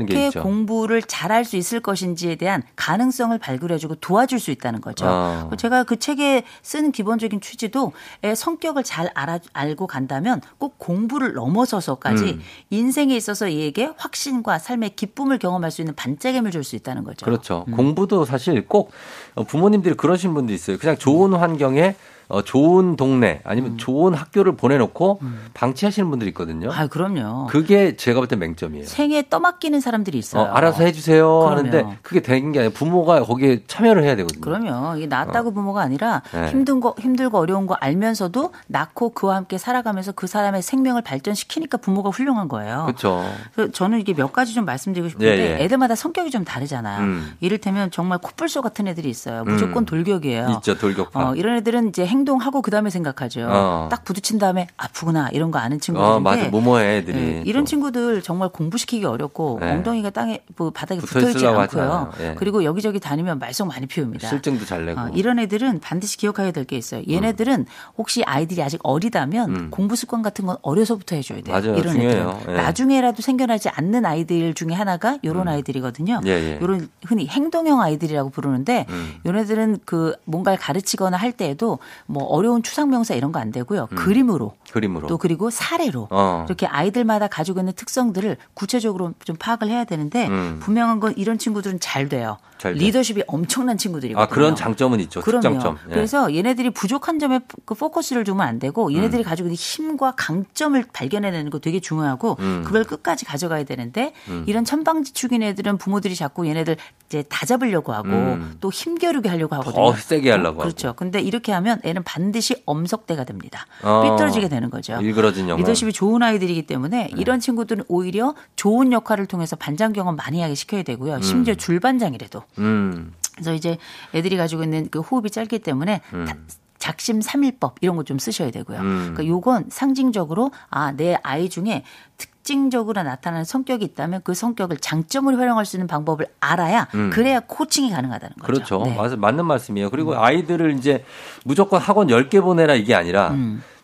게 0.06 0.26
어떻게. 0.26 0.40
공부를 0.40 1.02
잘할 1.02 1.44
수 1.44 1.56
있을 1.56 1.80
것인지에 1.80 2.36
대한 2.36 2.62
가능성을 2.74 3.36
발굴해주고 3.38 3.96
도와줄 3.96 4.40
수 4.40 4.50
있다는 4.50 4.80
거죠. 4.80 5.04
아. 5.06 5.50
제가 5.58 5.84
그 5.84 5.98
책에 5.98 6.42
쓴 6.62 6.90
기본적인 6.90 7.42
취지도 7.42 7.92
애 8.24 8.34
성격을 8.34 8.82
잘 8.82 9.10
알아, 9.14 9.40
알고 9.52 9.86
간다면 9.86 10.40
꼭 10.56 10.78
공부를 10.78 11.34
넘어서서까지 11.34 12.24
음. 12.24 12.40
인생에 12.70 13.14
있어서 13.14 13.52
얘에게 13.52 13.92
확신과 13.98 14.58
삶의 14.58 14.96
기쁨을 14.96 15.38
경험할 15.38 15.70
수 15.70 15.82
있는 15.82 15.94
반짝임을 15.94 16.50
줄 16.50 16.60
수 16.60 16.76
있다는 16.76 17.04
거죠. 17.04 17.24
그렇죠. 17.24 17.64
음. 17.68 17.76
공부도 17.76 18.26
사실 18.26 18.66
꼭 18.66 18.92
어, 19.34 19.44
부모님들이 19.44 19.94
그러신 19.94 20.34
분도 20.34 20.52
있어요. 20.52 20.76
그냥 20.78 20.96
좋은 20.98 21.32
환경에 21.34 21.94
어, 22.30 22.42
좋은 22.42 22.96
동네 22.96 23.40
아니면 23.44 23.76
좋은 23.76 24.14
학교를 24.14 24.56
보내놓고 24.56 25.20
방치하시는 25.54 26.08
분들이 26.08 26.28
있거든요. 26.30 26.68
음. 26.68 26.72
아, 26.72 26.86
그럼요. 26.86 27.46
그게 27.48 27.96
제가 27.96 28.20
볼 28.20 28.28
때 28.28 28.36
맹점이에요. 28.36 28.86
생에 28.86 29.24
떠맡기는 29.28 29.80
사람들이 29.80 30.16
어, 30.16 30.20
있어요. 30.20 30.44
알아서 30.52 30.84
해주세요 30.84 31.26
그럼요. 31.40 31.50
하는데 31.50 31.98
그게 32.02 32.20
되는 32.20 32.52
게 32.52 32.60
아니라 32.60 32.72
부모가 32.74 33.24
거기에 33.24 33.64
참여를 33.66 34.04
해야 34.04 34.14
되거든요. 34.16 34.40
그러면 34.40 34.96
이게 34.98 35.06
낳았다고 35.06 35.52
부모가 35.52 35.82
아니라 35.82 36.22
어. 36.32 36.40
네. 36.40 36.48
힘든 36.50 36.80
거 36.80 36.94
힘들고 36.98 37.36
어려운 37.38 37.66
거 37.66 37.74
알면서도 37.74 38.52
낳고 38.68 39.10
그와 39.10 39.34
함께 39.36 39.58
살아가면서 39.58 40.12
그 40.12 40.26
사람의 40.28 40.62
생명을 40.62 41.02
발전시키니까 41.02 41.78
부모가 41.78 42.10
훌륭한 42.10 42.46
거예요. 42.48 42.84
그렇죠. 42.86 43.24
저는 43.72 43.98
이게 44.00 44.14
몇 44.14 44.32
가지 44.32 44.54
좀 44.54 44.64
말씀드리고 44.64 45.08
싶은데 45.08 45.38
예, 45.38 45.58
예. 45.58 45.64
애들마다 45.64 45.94
성격이 45.96 46.30
좀 46.30 46.44
다르잖아요. 46.44 47.00
음. 47.02 47.32
이를테면 47.40 47.90
정말 47.90 48.18
코뿔소 48.18 48.62
같은 48.62 48.86
애들이 48.86 49.08
있어요. 49.10 49.42
무조건 49.44 49.82
음. 49.82 49.86
돌격이에요. 49.86 50.48
있죠, 50.58 50.78
돌격파. 50.78 51.30
어, 51.30 51.34
이런 51.34 51.56
애들은 51.56 51.88
이제 51.88 52.06
행 52.06 52.19
동하고 52.24 52.62
그 52.62 52.70
다음에 52.70 52.90
생각하죠. 52.90 53.46
어. 53.50 53.88
딱 53.90 54.04
부딪힌 54.04 54.38
다음에 54.38 54.68
아프구나 54.76 55.28
이런 55.32 55.50
거 55.50 55.58
아는 55.58 55.80
친구들인데 55.80 56.16
어, 56.16 56.20
맞아. 56.20 56.48
뭐뭐해, 56.48 56.98
애들이. 56.98 57.18
예, 57.18 57.42
이런 57.44 57.64
또. 57.64 57.68
친구들 57.68 58.22
정말 58.22 58.48
공부시키기 58.48 59.04
어렵고 59.04 59.58
네. 59.60 59.70
엉덩이가 59.72 60.10
땅에 60.10 60.40
뭐 60.56 60.70
바닥에 60.70 61.00
붙어 61.00 61.14
붙어 61.18 61.28
있지 61.28 61.38
있으려고 61.38 61.60
않고요. 61.60 62.12
예. 62.20 62.34
그리고 62.38 62.64
여기저기 62.64 63.00
다니면 63.00 63.38
말썽 63.38 63.66
많이 63.68 63.86
피웁니다. 63.86 64.28
실증도 64.28 64.64
잘 64.64 64.86
내고. 64.86 65.00
어, 65.00 65.08
이런 65.14 65.38
애들은 65.38 65.80
반드시 65.80 66.16
기억해야 66.16 66.52
될 66.52 66.60
게 66.64 66.76
있어요. 66.76 67.02
얘네들은 67.10 67.64
혹시 67.98 68.22
아이들이 68.24 68.62
아직 68.62 68.80
어리다면 68.84 69.50
음. 69.50 69.68
공부 69.70 69.96
습관 69.96 70.22
같은 70.22 70.44
건 70.46 70.56
어려서부터 70.62 71.16
해줘야 71.16 71.40
돼요. 71.40 71.54
맞아요. 71.56 71.74
이런 71.76 71.94
중요해요. 71.94 72.38
애들은 72.42 72.54
예. 72.54 72.62
나중에라도 72.62 73.22
생겨나지 73.22 73.70
않는 73.70 74.04
아이들 74.04 74.54
중에 74.54 74.72
하나가 74.74 75.18
이런 75.22 75.48
아이들이거든요. 75.48 76.20
예, 76.26 76.30
예. 76.30 76.58
이런 76.62 76.88
흔히 77.04 77.26
행동형 77.26 77.80
아이들이라고 77.80 78.30
부르는데 78.30 78.86
음. 78.90 79.14
얘네들은 79.26 79.78
그 79.84 80.14
뭔가를 80.26 80.58
가르치거나 80.58 81.16
할 81.16 81.32
때에도 81.32 81.78
뭐 82.10 82.24
어려운 82.24 82.62
추상명사 82.62 83.14
이런 83.14 83.32
거 83.32 83.40
안 83.40 83.50
되고요. 83.52 83.88
음. 83.90 83.96
그림으로 83.96 84.54
그림으로. 84.70 85.06
또 85.06 85.16
그리고 85.16 85.48
사례로 85.50 86.08
어. 86.10 86.44
이렇게 86.46 86.66
아이들마다 86.66 87.26
가지고 87.26 87.60
있는 87.60 87.72
특성들을 87.74 88.36
구체적으로 88.52 89.14
좀 89.24 89.36
파악을 89.36 89.68
해야 89.68 89.84
되는데 89.84 90.28
음. 90.28 90.58
분명한 90.60 91.00
건 91.00 91.14
이런 91.16 91.38
친구들은 91.38 91.80
잘 91.80 92.08
돼요. 92.10 92.36
잘 92.58 92.74
돼. 92.74 92.80
리더십이 92.80 93.22
엄청난 93.26 93.78
친구들이거든요. 93.78 94.22
아, 94.22 94.28
그런 94.28 94.54
장점은 94.54 95.00
있죠. 95.00 95.22
그럼요. 95.22 95.76
예. 95.88 95.94
그래서 95.94 96.34
얘네들이 96.34 96.70
부족한 96.70 97.18
점에 97.18 97.40
그 97.64 97.74
포커스를 97.74 98.24
주면 98.24 98.46
안 98.46 98.58
되고 98.58 98.92
얘네들이 98.92 99.22
가지고 99.22 99.46
있는 99.46 99.54
힘과 99.56 100.12
강점을 100.16 100.84
발견해내는 100.92 101.50
거 101.50 101.58
되게 101.60 101.80
중요하고 101.80 102.36
음. 102.40 102.62
그걸 102.66 102.84
끝까지 102.84 103.24
가져가야 103.24 103.64
되는데 103.64 104.12
이런 104.46 104.66
천방지축인 104.66 105.42
애들은 105.42 105.78
부모들이 105.78 106.14
자꾸 106.14 106.46
얘네들 106.46 106.76
이제 107.06 107.24
다 107.28 107.46
잡으려고 107.46 107.94
하고 107.94 108.08
음. 108.08 108.56
또 108.60 108.70
힘겨루게 108.70 109.28
하려고 109.30 109.54
하거든요. 109.56 109.92
더 109.92 109.96
세게 109.96 110.30
하려고 110.30 110.48
하고. 110.48 110.58
그렇죠. 110.58 110.92
근데 110.94 111.20
이렇게 111.20 111.52
하면 111.52 111.80
애는 111.82 111.99
반드시 112.04 112.62
엄석대가 112.66 113.24
됩니다. 113.24 113.66
어. 113.82 114.02
삐뚤어지게 114.02 114.48
되는 114.48 114.70
거죠. 114.70 114.98
일그러진 115.00 115.48
영화. 115.48 115.58
리더십이 115.60 115.92
좋은 115.92 116.22
아이들이기 116.22 116.66
때문에 116.66 117.04
네. 117.04 117.10
이런 117.16 117.40
친구들은 117.40 117.84
오히려 117.88 118.34
좋은 118.56 118.92
역할을 118.92 119.26
통해서 119.26 119.56
반장 119.56 119.92
경험 119.92 120.16
많이 120.16 120.40
하게 120.42 120.54
시켜야 120.54 120.82
되고요. 120.82 121.20
심지어 121.22 121.54
줄반장이라도. 121.54 122.42
음. 122.58 123.12
그래서 123.34 123.54
이제 123.54 123.78
애들이 124.14 124.36
가지고 124.36 124.62
있는 124.64 124.88
그 124.90 125.00
호흡이 125.00 125.30
짧기 125.30 125.58
때문에 125.60 126.00
다- 126.26 126.36
작심 126.78 127.20
삼일법 127.20 127.76
이런 127.82 127.96
거 127.96 128.04
좀 128.04 128.18
쓰셔야 128.18 128.50
되고요. 128.50 128.78
음. 128.80 128.98
그러니까 129.14 129.26
요건 129.26 129.66
상징적으로 129.68 130.50
아 130.70 130.92
내 130.92 131.16
아이 131.22 131.48
중에 131.48 131.84
특 132.16 132.30
징적으로 132.50 133.04
나타나는 133.04 133.44
성격이 133.44 133.84
있다면 133.84 134.22
그 134.24 134.34
성격을 134.34 134.78
장점으로 134.78 135.36
활용할 135.36 135.64
수 135.64 135.76
있는 135.76 135.86
방법을 135.86 136.26
알아야 136.40 136.88
그래야 137.12 137.38
코칭이 137.38 137.92
가능하다는 137.92 138.34
거죠. 138.40 138.42
음. 138.42 138.44
그렇죠. 138.44 138.82
네. 138.84 138.96
맞, 138.96 139.16
맞는 139.16 139.44
말씀이에요. 139.46 139.88
그리고 139.88 140.16
아이들을 140.16 140.72
이제 140.72 141.04
무조건 141.44 141.80
학원 141.80 142.08
10개 142.08 142.42
보내라 142.42 142.74
이게 142.74 142.96
아니라 142.96 143.36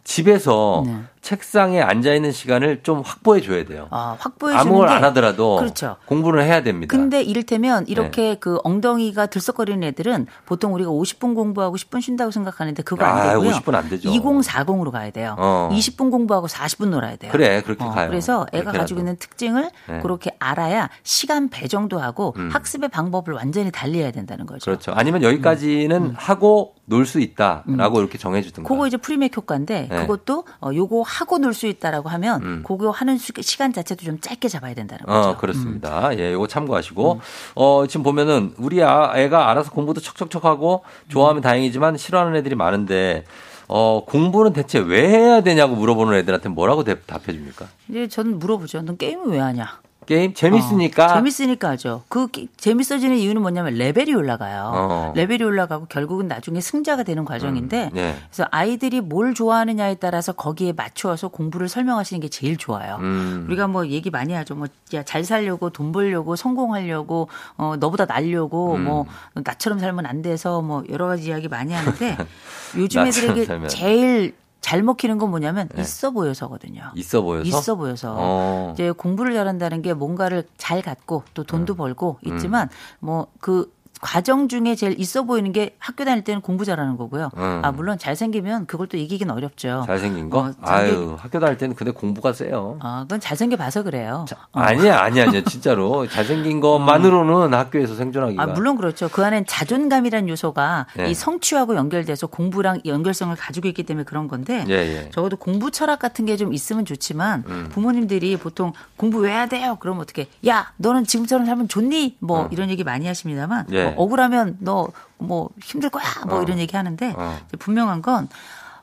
집에서 0.02 0.82
네. 0.84 0.96
책상에 1.30 1.82
앉아 1.82 2.14
있는 2.14 2.30
시간을 2.30 2.84
좀 2.84 3.02
확보해 3.04 3.40
줘야 3.40 3.64
돼요. 3.64 3.88
아, 3.90 4.16
확보해 4.20 4.54
아무 4.54 4.64
주는 4.66 4.78
걸게안 4.78 5.04
하더라도 5.06 5.56
그렇죠. 5.56 5.96
공부를 6.04 6.44
해야 6.44 6.62
됩니다. 6.62 6.96
근데 6.96 7.20
이를테면 7.20 7.84
네. 7.84 7.90
이렇게 7.90 8.36
그 8.36 8.60
엉덩이가 8.62 9.26
들썩거리는 9.26 9.82
애들은 9.88 10.28
보통 10.44 10.72
우리가 10.74 10.88
50분 10.92 11.34
공부하고 11.34 11.74
10분 11.78 12.00
쉰다고 12.00 12.30
생각하는데 12.30 12.80
그거 12.84 13.04
안 13.04 13.18
아, 13.18 13.32
되고요. 13.32 13.50
50분 13.50 13.74
안 13.74 13.88
되죠. 13.88 14.08
2040으로 14.08 14.92
가야 14.92 15.10
돼요. 15.10 15.34
어. 15.36 15.68
20분 15.72 16.12
공부하고 16.12 16.46
40분 16.46 16.90
놀아야 16.90 17.16
돼요. 17.16 17.32
그래, 17.32 17.60
그렇게 17.62 17.84
가요. 17.84 18.08
그래서 18.08 18.46
애가. 18.52 18.70
가지고 18.70 19.00
있는 19.00 19.16
특징을 19.16 19.62
네. 19.88 19.94
음. 19.94 20.02
그렇게 20.02 20.30
알아야 20.38 20.90
시간 21.02 21.48
배정도 21.48 21.98
하고 21.98 22.36
학습의 22.52 22.88
방법을 22.90 23.34
완전히 23.34 23.72
달리해야 23.72 24.12
된다는 24.12 24.46
거죠. 24.46 24.64
그렇죠. 24.64 24.92
아니면 24.94 25.24
여기까지는 25.24 26.14
하고 26.16 26.76
놀 26.88 27.04
수 27.04 27.18
있다라고 27.20 27.98
이렇게 28.00 28.16
정해 28.16 28.42
주든가. 28.42 28.66
음. 28.66 28.68
그거 28.68 28.86
이제 28.86 28.96
프리맥 28.96 29.36
효과인데 29.36 29.88
네. 29.90 30.00
그것도 30.02 30.44
어, 30.60 30.70
요거 30.72 31.02
하고 31.20 31.38
놀 31.38 31.54
수 31.54 31.66
있다라고 31.66 32.08
하면 32.10 32.42
음. 32.42 32.62
그거 32.66 32.90
하는 32.90 33.16
수- 33.18 33.32
시간 33.40 33.72
자체도 33.72 34.04
좀 34.04 34.20
짧게 34.20 34.48
잡아야 34.48 34.74
된다는 34.74 35.06
거죠. 35.06 35.28
음. 35.28 35.32
어, 35.32 35.36
그렇습니다. 35.36 36.16
예, 36.18 36.32
요거 36.32 36.46
참고하시고. 36.48 37.20
어, 37.54 37.84
지금 37.88 38.02
보면은 38.02 38.52
우리 38.58 38.82
아- 38.82 39.12
애가 39.16 39.50
알아서 39.50 39.70
공부도 39.70 40.00
척척척 40.00 40.44
하고 40.44 40.84
좋아하면 41.08 41.42
다행이지만 41.42 41.96
싫어하는 41.96 42.36
애들이 42.36 42.54
많은데 42.54 43.24
어, 43.68 44.04
공부는 44.06 44.52
대체 44.52 44.78
왜 44.78 45.08
해야 45.08 45.40
되냐고 45.40 45.74
물어보는 45.74 46.14
애들한테 46.18 46.48
뭐라고 46.50 46.84
대- 46.84 47.00
답해 47.00 47.24
줍니까? 47.32 47.66
이제 47.88 48.06
저는 48.08 48.38
물어보죠. 48.38 48.82
넌 48.82 48.96
게임을 48.96 49.26
왜 49.28 49.38
하냐? 49.40 49.80
게임 50.06 50.32
재밌으니까. 50.34 51.04
어, 51.06 51.14
재밌으니까 51.16 51.70
하죠. 51.70 52.02
그 52.08 52.28
기- 52.28 52.48
재밌어지는 52.56 53.16
이유는 53.16 53.42
뭐냐면 53.42 53.74
레벨이 53.74 54.14
올라가요. 54.14 54.70
어. 54.74 55.12
레벨이 55.16 55.42
올라가고 55.42 55.86
결국은 55.86 56.28
나중에 56.28 56.60
승자가 56.60 57.02
되는 57.02 57.24
과정인데 57.24 57.90
음, 57.92 57.96
예. 57.98 58.16
그래서 58.30 58.46
아이들이 58.50 59.00
뭘 59.00 59.34
좋아하느냐에 59.34 59.96
따라서 59.96 60.32
거기에 60.32 60.72
맞추어서 60.72 61.28
공부를 61.28 61.68
설명하시는 61.68 62.20
게 62.20 62.28
제일 62.28 62.56
좋아요. 62.56 62.96
음. 63.00 63.44
우리가 63.48 63.66
뭐 63.66 63.86
얘기 63.88 64.10
많이 64.10 64.32
하죠. 64.32 64.54
뭐잘 64.54 65.24
살려고 65.24 65.70
돈 65.70 65.92
벌려고 65.92 66.36
성공하려고 66.36 67.28
어 67.56 67.74
너보다 67.78 68.04
날려고 68.06 68.74
음. 68.76 68.84
뭐 68.84 69.06
나처럼 69.34 69.78
살면 69.78 70.06
안 70.06 70.22
돼서 70.22 70.62
뭐 70.62 70.84
여러 70.90 71.06
가지 71.08 71.28
이야기 71.28 71.48
많이 71.48 71.72
하는데 71.72 72.16
요즘 72.78 73.06
애들에게 73.06 73.44
살면. 73.44 73.68
제일 73.68 74.34
잘 74.66 74.82
먹히는 74.82 75.18
건 75.18 75.30
뭐냐면 75.30 75.68
있어 75.78 76.10
보여서거든요. 76.10 76.90
있어 76.96 77.22
보여서. 77.22 77.48
있어 77.48 77.76
보여서 77.76 78.16
어. 78.18 78.70
이제 78.74 78.90
공부를 78.90 79.32
잘한다는 79.32 79.80
게 79.80 79.94
뭔가를 79.94 80.42
잘 80.56 80.82
갖고 80.82 81.22
또 81.34 81.44
돈도 81.44 81.74
음. 81.74 81.76
벌고 81.76 82.18
있지만 82.24 82.68
뭐그 82.98 83.72
과정 84.00 84.48
중에 84.48 84.74
제일 84.76 84.98
있어 85.00 85.24
보이는 85.24 85.52
게 85.52 85.74
학교 85.78 86.04
다닐 86.04 86.22
때는 86.22 86.40
공부 86.40 86.64
잘하는 86.64 86.96
거고요. 86.96 87.30
음. 87.36 87.60
아 87.64 87.72
물론 87.72 87.98
잘생기면 87.98 88.66
그걸 88.66 88.86
또 88.86 88.96
이기긴 88.96 89.30
어렵죠. 89.30 89.82
잘생긴 89.86 90.30
거? 90.30 90.38
어, 90.38 90.52
아유, 90.62 91.16
학교 91.18 91.40
다닐 91.40 91.56
때는 91.58 91.74
근데 91.74 91.90
공부가 91.90 92.32
세요. 92.32 92.78
아 92.80 93.00
그건 93.02 93.20
잘생겨 93.20 93.56
봐서 93.56 93.82
그래요. 93.82 94.24
어. 94.52 94.60
아니야, 94.60 95.00
아니야, 95.00 95.24
아니야. 95.26 95.42
진짜로. 95.44 96.06
잘생긴 96.08 96.60
것만으로는 96.60 97.52
학교에서 97.58 97.94
생존하기가. 97.96 98.42
아, 98.42 98.46
물론 98.46 98.76
그렇죠. 98.76 99.08
그 99.08 99.24
안엔 99.24 99.46
자존감이라는 99.46 100.28
요소가 100.28 100.86
네. 100.96 101.10
이 101.10 101.14
성취하고 101.14 101.74
연결돼서 101.74 102.26
공부랑 102.28 102.82
연결성을 102.84 103.34
가지고 103.36 103.68
있기 103.68 103.82
때문에 103.82 104.04
그런 104.04 104.28
건데 104.28 104.64
예, 104.68 104.74
예. 105.06 105.10
적어도 105.10 105.36
공부 105.36 105.70
철학 105.70 105.98
같은 105.98 106.24
게 106.24 106.36
좀 106.36 106.52
있으면 106.52 106.84
좋지만 106.84 107.44
음. 107.48 107.68
부모님들이 107.72 108.36
보통 108.36 108.74
공부 108.98 109.20
왜 109.20 109.30
해야 109.30 109.46
돼요? 109.46 109.78
그러면 109.80 110.02
어떻게 110.02 110.28
야 110.46 110.70
너는 110.76 111.04
지금처럼 111.04 111.46
살면 111.46 111.66
좋니? 111.68 112.18
뭐 112.20 112.40
어. 112.42 112.48
이런 112.52 112.68
얘기 112.68 112.84
많이 112.84 113.06
하십니다만 113.06 113.64
예. 113.90 113.94
뭐 113.94 114.04
억울하면 114.04 114.58
너 114.60 114.88
뭐 115.18 115.50
힘들 115.62 115.90
거야 115.90 116.04
뭐 116.26 116.38
어. 116.38 116.42
이런 116.42 116.58
얘기 116.58 116.76
하는데 116.76 117.14
어. 117.16 117.38
분명한 117.58 118.02
건 118.02 118.28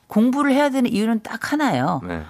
공부를 0.06 0.52
해야 0.52 0.68
되는 0.70 0.90
이유는 0.90 1.22
딱 1.22 1.52
하나예요. 1.52 2.00
네. 2.04 2.22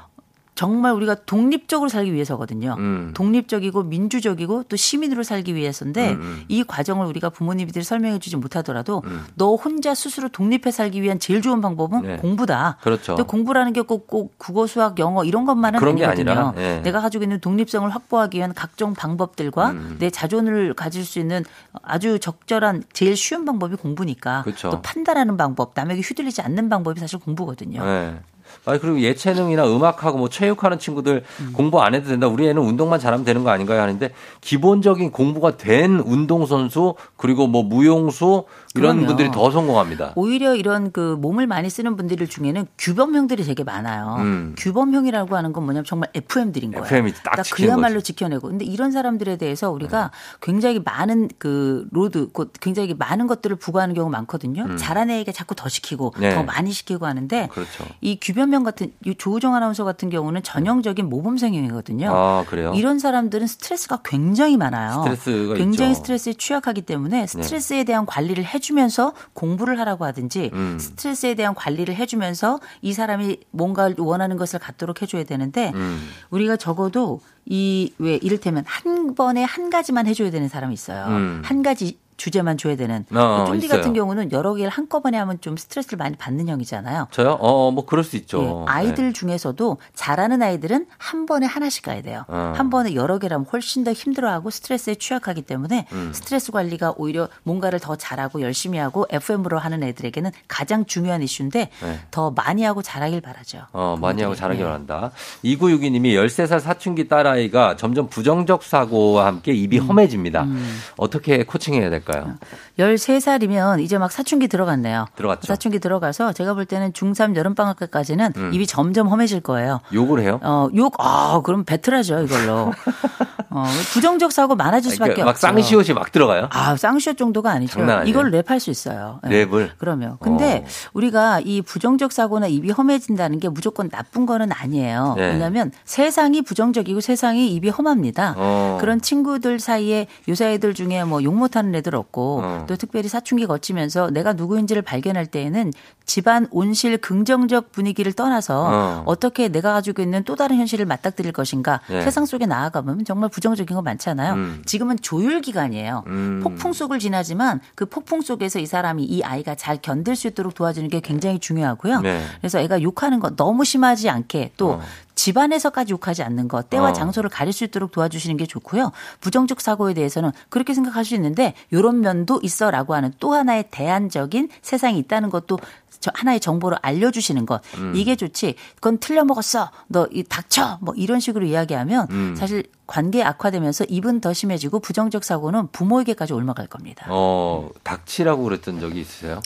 정말 0.55 0.93
우리가 0.93 1.17
독립적으로 1.27 1.89
살기 1.89 2.13
위해서거든요. 2.13 2.77
음. 2.79 3.11
독립적이고 3.15 3.83
민주적이고 3.83 4.65
또 4.69 4.77
시민으로 4.77 5.23
살기 5.25 5.55
위해서인데 5.55 6.13
음, 6.13 6.21
음. 6.21 6.45
이 6.49 6.63
과정을 6.63 7.07
우리가 7.07 7.31
부모님들이 7.31 7.85
설명해 7.85 8.21
주지 8.21 8.37
못하더라도 8.37 9.03
너 9.35 9.57
혼자 9.57 9.95
스스로 9.95 10.29
독립해 10.29 10.71
살기 10.71 11.03
위한 11.03 11.19
제일 11.19 11.43
좋은 11.43 11.61
방법은 11.61 12.03
네. 12.03 12.17
공부다. 12.19 12.79
그렇죠. 12.83 13.17
근데 13.17 13.27
공부라는 13.29 13.73
게 13.73 13.83
꼭 13.83 14.07
꼭 14.07 14.39
국어, 14.39 14.67
수학, 14.67 14.99
영어 14.99 15.25
이런 15.25 15.45
것만은 15.45 15.81
그런 15.81 15.97
게 15.97 16.05
아니거든요. 16.05 16.53
아니라, 16.53 16.63
예. 16.63 16.81
내가 16.83 17.01
가지고 17.01 17.25
있는 17.25 17.41
독립성을 17.41 17.89
확보하기 17.91 18.37
위한 18.39 18.55
각종 18.55 18.95
방법들과 18.95 19.71
음. 19.71 19.97
내 19.99 20.11
자존을 20.11 20.75
가질 20.75 21.05
수 21.05 21.19
있는 21.19 21.45
아주 21.83 22.19
적절한 22.19 22.85
제일 22.93 23.17
쉬운 23.17 23.45
방법이 23.45 23.77
공부니까 23.77 24.43
그렇죠. 24.43 24.71
또 24.71 24.83
판단하는 24.83 25.37
방법, 25.37 25.73
남에게 25.75 26.01
휘둘리지 26.01 26.43
않는 26.43 26.69
방법이 26.69 27.01
사실 27.01 27.19
공부거든요. 27.19 27.85
네. 27.85 28.21
아니 28.67 28.81
그리고 28.81 29.01
예체능이나 29.01 29.67
음악하고 29.67 30.19
뭐 30.19 30.29
체육하는 30.29 30.79
친구들 30.79 31.23
음. 31.41 31.53
공부 31.53 31.83
안 31.83 31.95
해도 31.95 32.09
된다. 32.09 32.27
우리 32.29 32.49
애는 32.49 32.63
운동만 32.63 32.99
잘하면 32.99 33.25
되는 33.25 33.45
거 33.45 33.51
아닌가요? 33.51 33.81
하는데 33.81 34.11
기본적인 34.41 35.13
공부가 35.13 35.57
된 35.57 36.01
운동 36.01 36.47
선수 36.47 36.95
그리고 37.17 37.47
뭐 37.47 37.63
무용수 37.63 38.45
이런 38.77 38.97
그럼요. 38.97 39.07
분들이 39.07 39.31
더 39.31 39.51
성공합니다. 39.51 40.13
오히려 40.17 40.55
이런 40.57 40.91
그 40.93 41.17
몸을 41.21 41.47
많이 41.47 41.69
쓰는 41.71 41.97
분들 41.97 42.27
중에는 42.27 42.67
규범형들이 42.79 43.45
되게 43.45 43.63
많아요. 43.65 44.17
음. 44.19 44.55
규범형이라고 44.59 45.37
하는 45.37 45.53
건 45.53 45.65
뭐냐면 45.65 45.85
정말 45.85 46.09
FM들인 46.15 46.73
거예요. 46.73 46.85
FM이 46.85 47.13
딱 47.13 47.33
그러니까 47.33 47.43
그야말로 47.55 47.95
거지. 47.97 48.07
지켜내고. 48.07 48.49
근데 48.49 48.65
이런 48.65 48.91
사람들에 48.91 49.37
대해서 49.37 49.71
우리가 49.71 50.05
음. 50.07 50.39
굉장히 50.41 50.81
많은 50.85 51.29
그 51.39 51.87
load, 51.93 52.29
굉장히 52.61 52.95
많은 52.99 53.27
것들을 53.27 53.55
부과하는 53.57 53.95
경우가 53.95 54.11
많거든요. 54.17 54.63
음. 54.65 54.77
잘하는 54.77 55.15
애에게 55.15 55.33
자꾸 55.33 55.55
더 55.55 55.69
시키고 55.69 56.15
네. 56.19 56.35
더 56.35 56.43
많이 56.43 56.73
시키고 56.73 57.07
하는데 57.07 57.49
그렇죠. 57.53 57.85
이 58.01 58.19
규범 58.21 58.54
형 58.55 58.63
같은 58.65 58.93
조우정 59.19 59.55
아나운서 59.55 59.85
같은 59.85 60.09
경우는 60.11 60.43
전형적인 60.43 61.09
모범생형이거든요. 61.09 62.11
아, 62.11 62.45
그래요? 62.49 62.73
이런 62.75 62.99
사람들은 62.99 63.47
스트레스가 63.47 64.01
굉장히 64.05 64.57
많아요. 64.57 65.03
스트레스가 65.03 65.55
굉장히 65.55 65.91
있죠. 65.93 66.01
스트레스에 66.01 66.33
취약하기 66.33 66.83
때문에 66.83 67.21
네. 67.21 67.27
스트레스에 67.27 67.79
네. 67.79 67.85
대한 67.85 68.07
관리를 68.07 68.45
해 68.45 68.55
해주면서 68.65 69.13
공부를 69.33 69.79
하라고 69.81 70.05
하든지 70.05 70.51
음. 70.53 70.79
스트레스에 70.79 71.35
대한 71.35 71.55
관리를 71.55 71.95
해주면서 71.95 72.61
이 72.83 72.93
사람이 72.93 73.39
뭔가 73.51 73.91
원하는 73.99 74.37
것을 74.37 74.59
갖도록 74.59 75.03
해줘야 75.03 75.25
되는데 75.25 75.73
음. 75.75 76.09
우리가 76.31 76.57
적어도 76.57 77.21
이 77.47 77.93
왜 77.99 78.17
이를테면 78.23 78.65
한 78.67 79.15
번에 79.15 79.43
한 79.43 79.71
가지만 79.71 80.07
해줘야 80.07 80.31
되는 80.31 80.49
사람이 80.49 80.75
있어요. 80.75 81.07
음. 81.07 81.43
한 81.45 81.63
가지 81.63 81.99
주제만 82.17 82.59
줘야 82.59 82.77
되는. 82.77 83.05
어, 83.13 83.45
쫀디 83.49 83.69
같은 83.69 83.93
경우는 83.93 84.33
여러 84.33 84.55
개를 84.55 84.71
한꺼번에 84.71 85.19
하면 85.19 85.41
좀 85.41 85.57
스트레스를 85.57 85.97
많이 85.97 86.17
받는 86.17 86.49
형이잖아요. 86.49 87.09
저요? 87.11 87.39
어, 87.41 87.71
뭐 87.71 87.85
그럴 87.85 88.05
수 88.05 88.17
있죠. 88.17 88.65
예, 88.69 88.73
아이들 88.73 89.07
네. 89.07 89.13
중에서도 89.13 89.79
잘하는 89.95 90.43
아이들은 90.43 90.87
한 90.99 91.27
번에 91.27 91.47
하나씩 91.47 91.85
가야 91.85 92.03
돼요. 92.03 92.25
어. 92.29 92.53
한 92.57 92.71
번에 92.71 92.95
여러 92.95 93.19
개라면 93.19 93.47
훨씬 93.53 93.85
더 93.85 93.93
힘들어하고 93.93 94.51
스트레스에 94.51 94.95
취약하기 94.95 95.43
때문에 95.43 95.87
음. 95.93 96.11
스트레스 96.13 96.53
관리가 96.53 96.95
오히려 96.97 97.29
뭔가를 97.43 97.81
더 97.81 97.97
잘하고 97.97 98.41
열심히 98.41 98.79
하고 98.79 99.07
FM으로 99.11 99.59
하는 99.59 99.83
애들에게는 99.83 100.31
가장 100.49 100.87
중요한 100.87 101.23
이슈인데 101.23 101.71
네. 101.83 102.01
더 102.11 102.31
많이 102.31 102.65
하고 102.65 102.83
잘하길 102.83 103.21
바라죠. 103.21 103.63
어, 103.73 103.97
많이 104.01 104.23
하고 104.23 104.35
잘하길 104.35 104.63
네. 104.63 104.65
바란다. 104.65 105.11
2962님이 105.45 106.15
13살 106.15 106.61
사춘기 106.61 107.09
딸아이가 107.09 107.77
점점 107.77 108.09
부정적 108.09 108.63
사고와 108.63 109.27
함께 109.27 109.53
입이 109.53 109.79
음. 109.81 109.89
험해집니다. 109.89 110.45
음. 110.45 110.81
어떻게 110.97 111.45
코칭해야 111.45 111.91
될까요? 111.91 112.04
될까요? 112.05 112.35
13살이면 112.79 113.81
이제 113.81 113.99
막 113.99 114.13
사춘기 114.13 114.49
들어갔네요. 114.49 115.07
들어갔죠. 115.17 115.47
사춘기 115.47 115.79
들어가서 115.79 116.33
제가 116.33 116.55
볼 116.55 116.65
때는 116.67 116.93
중3 116.93 117.37
여름방학 117.37 117.79
때까지는 117.79 118.33
음. 118.37 118.55
입이 118.55 118.67
점점 118.67 119.09
험해질 119.09 119.41
거예요. 119.41 119.81
욕을 119.93 120.21
해요? 120.21 120.41
어, 120.43 120.69
욕, 120.77 120.95
아, 120.99 121.41
그럼 121.45 121.65
배틀하죠, 121.65 122.21
이걸로. 122.23 122.73
어, 123.51 123.65
부정적 123.93 124.33
사고 124.33 124.57
많아질 124.57 124.91
수밖에 124.91 125.13
그러니까 125.13 125.25
막 125.27 125.31
없죠. 125.31 125.47
막 125.47 125.53
쌍시옷이 125.53 125.95
막 125.95 126.11
들어가요? 126.11 126.49
아, 126.51 126.77
쌍시옷 126.77 127.17
정도가 127.17 127.51
아니죠. 127.53 127.81
이걸 128.05 128.31
랩할 128.33 128.59
수 128.59 128.71
있어요. 128.71 129.21
네. 129.23 129.47
랩을? 129.47 129.71
그러면. 129.79 130.17
근데 130.21 130.65
어. 130.65 130.91
우리가 130.95 131.41
이 131.45 131.63
부정적 131.63 132.11
사고나 132.13 132.49
입이 132.49 132.71
험해진다는 132.73 133.39
게 133.39 133.49
무조건 133.49 133.89
나쁜 133.91 134.27
거는 134.27 134.51
아니에요. 134.53 135.15
네. 135.17 135.29
왜냐하면 135.33 135.71
세상이 135.85 136.43
부정적이고 136.43 137.01
세상이 137.01 137.55
입이 137.55 137.69
험합니다. 137.69 138.35
어. 138.37 138.79
그런 138.81 139.01
친구들 139.01 139.61
사이에 139.61 140.09
요새 140.29 140.53
애들 140.55 140.75
중에 140.75 141.05
뭐 141.05 141.25
욕 141.25 141.35
못하는 141.35 141.75
애들 141.77 141.94
없고 141.97 142.41
어. 142.43 142.65
또 142.69 142.77
특별히 142.77 143.09
사춘기 143.09 143.47
거치면서 143.47 144.11
내가 144.11 144.33
누구인지를 144.33 144.83
발견할 144.83 145.27
때에는 145.27 145.73
집안 146.07 146.47
온실 146.51 146.99
긍정적 146.99 147.73
분위기를 147.73 148.13
떠나서 148.13 149.03
어. 149.07 149.15
떻게 149.17 149.49
내가 149.49 149.73
가지고 149.73 150.03
있는 150.03 150.25
또 150.25 150.37
다른 150.37 150.57
현실을 150.59 150.87
맞닥뜨릴 150.87 151.33
것인가 151.33 151.81
네. 151.89 152.03
세상 152.03 152.27
속에 152.27 152.47
나아가면 152.47 153.05
정말 153.05 153.31
부정적인 153.31 153.75
거 153.75 153.83
많잖아요. 153.83 154.35
음. 154.35 154.63
지금은 154.67 154.99
조율 155.01 155.41
기간이에요. 155.41 156.05
음. 156.07 156.41
폭풍 156.43 156.73
속을 156.73 156.99
지나지만 156.99 157.61
그 157.75 157.87
폭풍 157.87 158.21
속에서 158.21 158.59
이 158.59 158.67
사람이 158.67 159.05
이 159.05 159.23
아이가 159.23 159.55
잘 159.55 159.79
견딜 159.81 160.17
수 160.17 160.27
있도록 160.29 160.55
도와주는 160.55 160.89
게 160.89 161.01
굉장히 161.01 161.39
중요하고요. 161.39 162.01
네. 162.01 162.23
그래서 162.41 162.59
애가 162.59 162.83
욕하는 162.83 163.21
거 163.21 163.31
너무 163.31 163.65
심하지 163.65 164.11
않게 164.11 164.53
또 164.57 164.73
어. 164.73 164.81
집안에서까지 165.15 165.93
욕하지 165.93 166.23
않는 166.23 166.49
것, 166.49 166.69
때와 166.71 166.91
어. 166.91 166.93
장소를 166.93 167.31
가릴 167.31 167.53
수 167.53 167.65
있도록 167.65 167.93
도와주시는 167.93 168.37
게 168.37 168.47
좋고요. 168.47 168.93
부정적 169.21 169.61
사고에 169.61 169.95
대해서는 169.95 170.33
그렇게 170.49 170.75
생각할 170.75 171.05
수 171.05 171.15
있는데 171.15 171.55
이런 171.71 172.01
면도 172.01 172.41
있어라고 172.43 172.95
하는 172.95 173.13
또 173.21 173.35
하나의 173.35 173.67
대안적인 173.71 174.49
세상이 174.63 174.99
있다는 174.99 175.31
것도 175.31 175.59
저 176.01 176.11
하나의 176.15 176.39
정보를 176.41 176.77
알려주시는 176.83 177.47
것 177.47 177.63
음. 177.79 177.93
이게 177.97 178.15
좋지. 178.17 178.57
그건 178.75 178.99
틀려 178.99 179.25
먹었어. 179.25 179.71
너 179.89 180.07
이 180.13 180.23
닥쳐. 180.23 180.79
뭐 180.83 180.95
이런 180.97 181.19
식으로 181.21 181.47
이야기하면 181.47 182.09
음. 182.11 182.35
사실 182.37 182.65
관계 182.87 183.23
악화되면서 183.23 183.85
입은 183.89 184.21
더 184.21 184.35
심해지고 184.35 184.81
부정적 184.81 185.25
사고는 185.25 185.69
부모에게까지 185.69 186.35
올라갈 186.35 186.67
겁니다. 186.67 187.07
어 187.09 187.71
닥치라고 187.83 188.43
그랬던 188.45 188.81
적이 188.81 189.01
있으세요? 189.01 189.41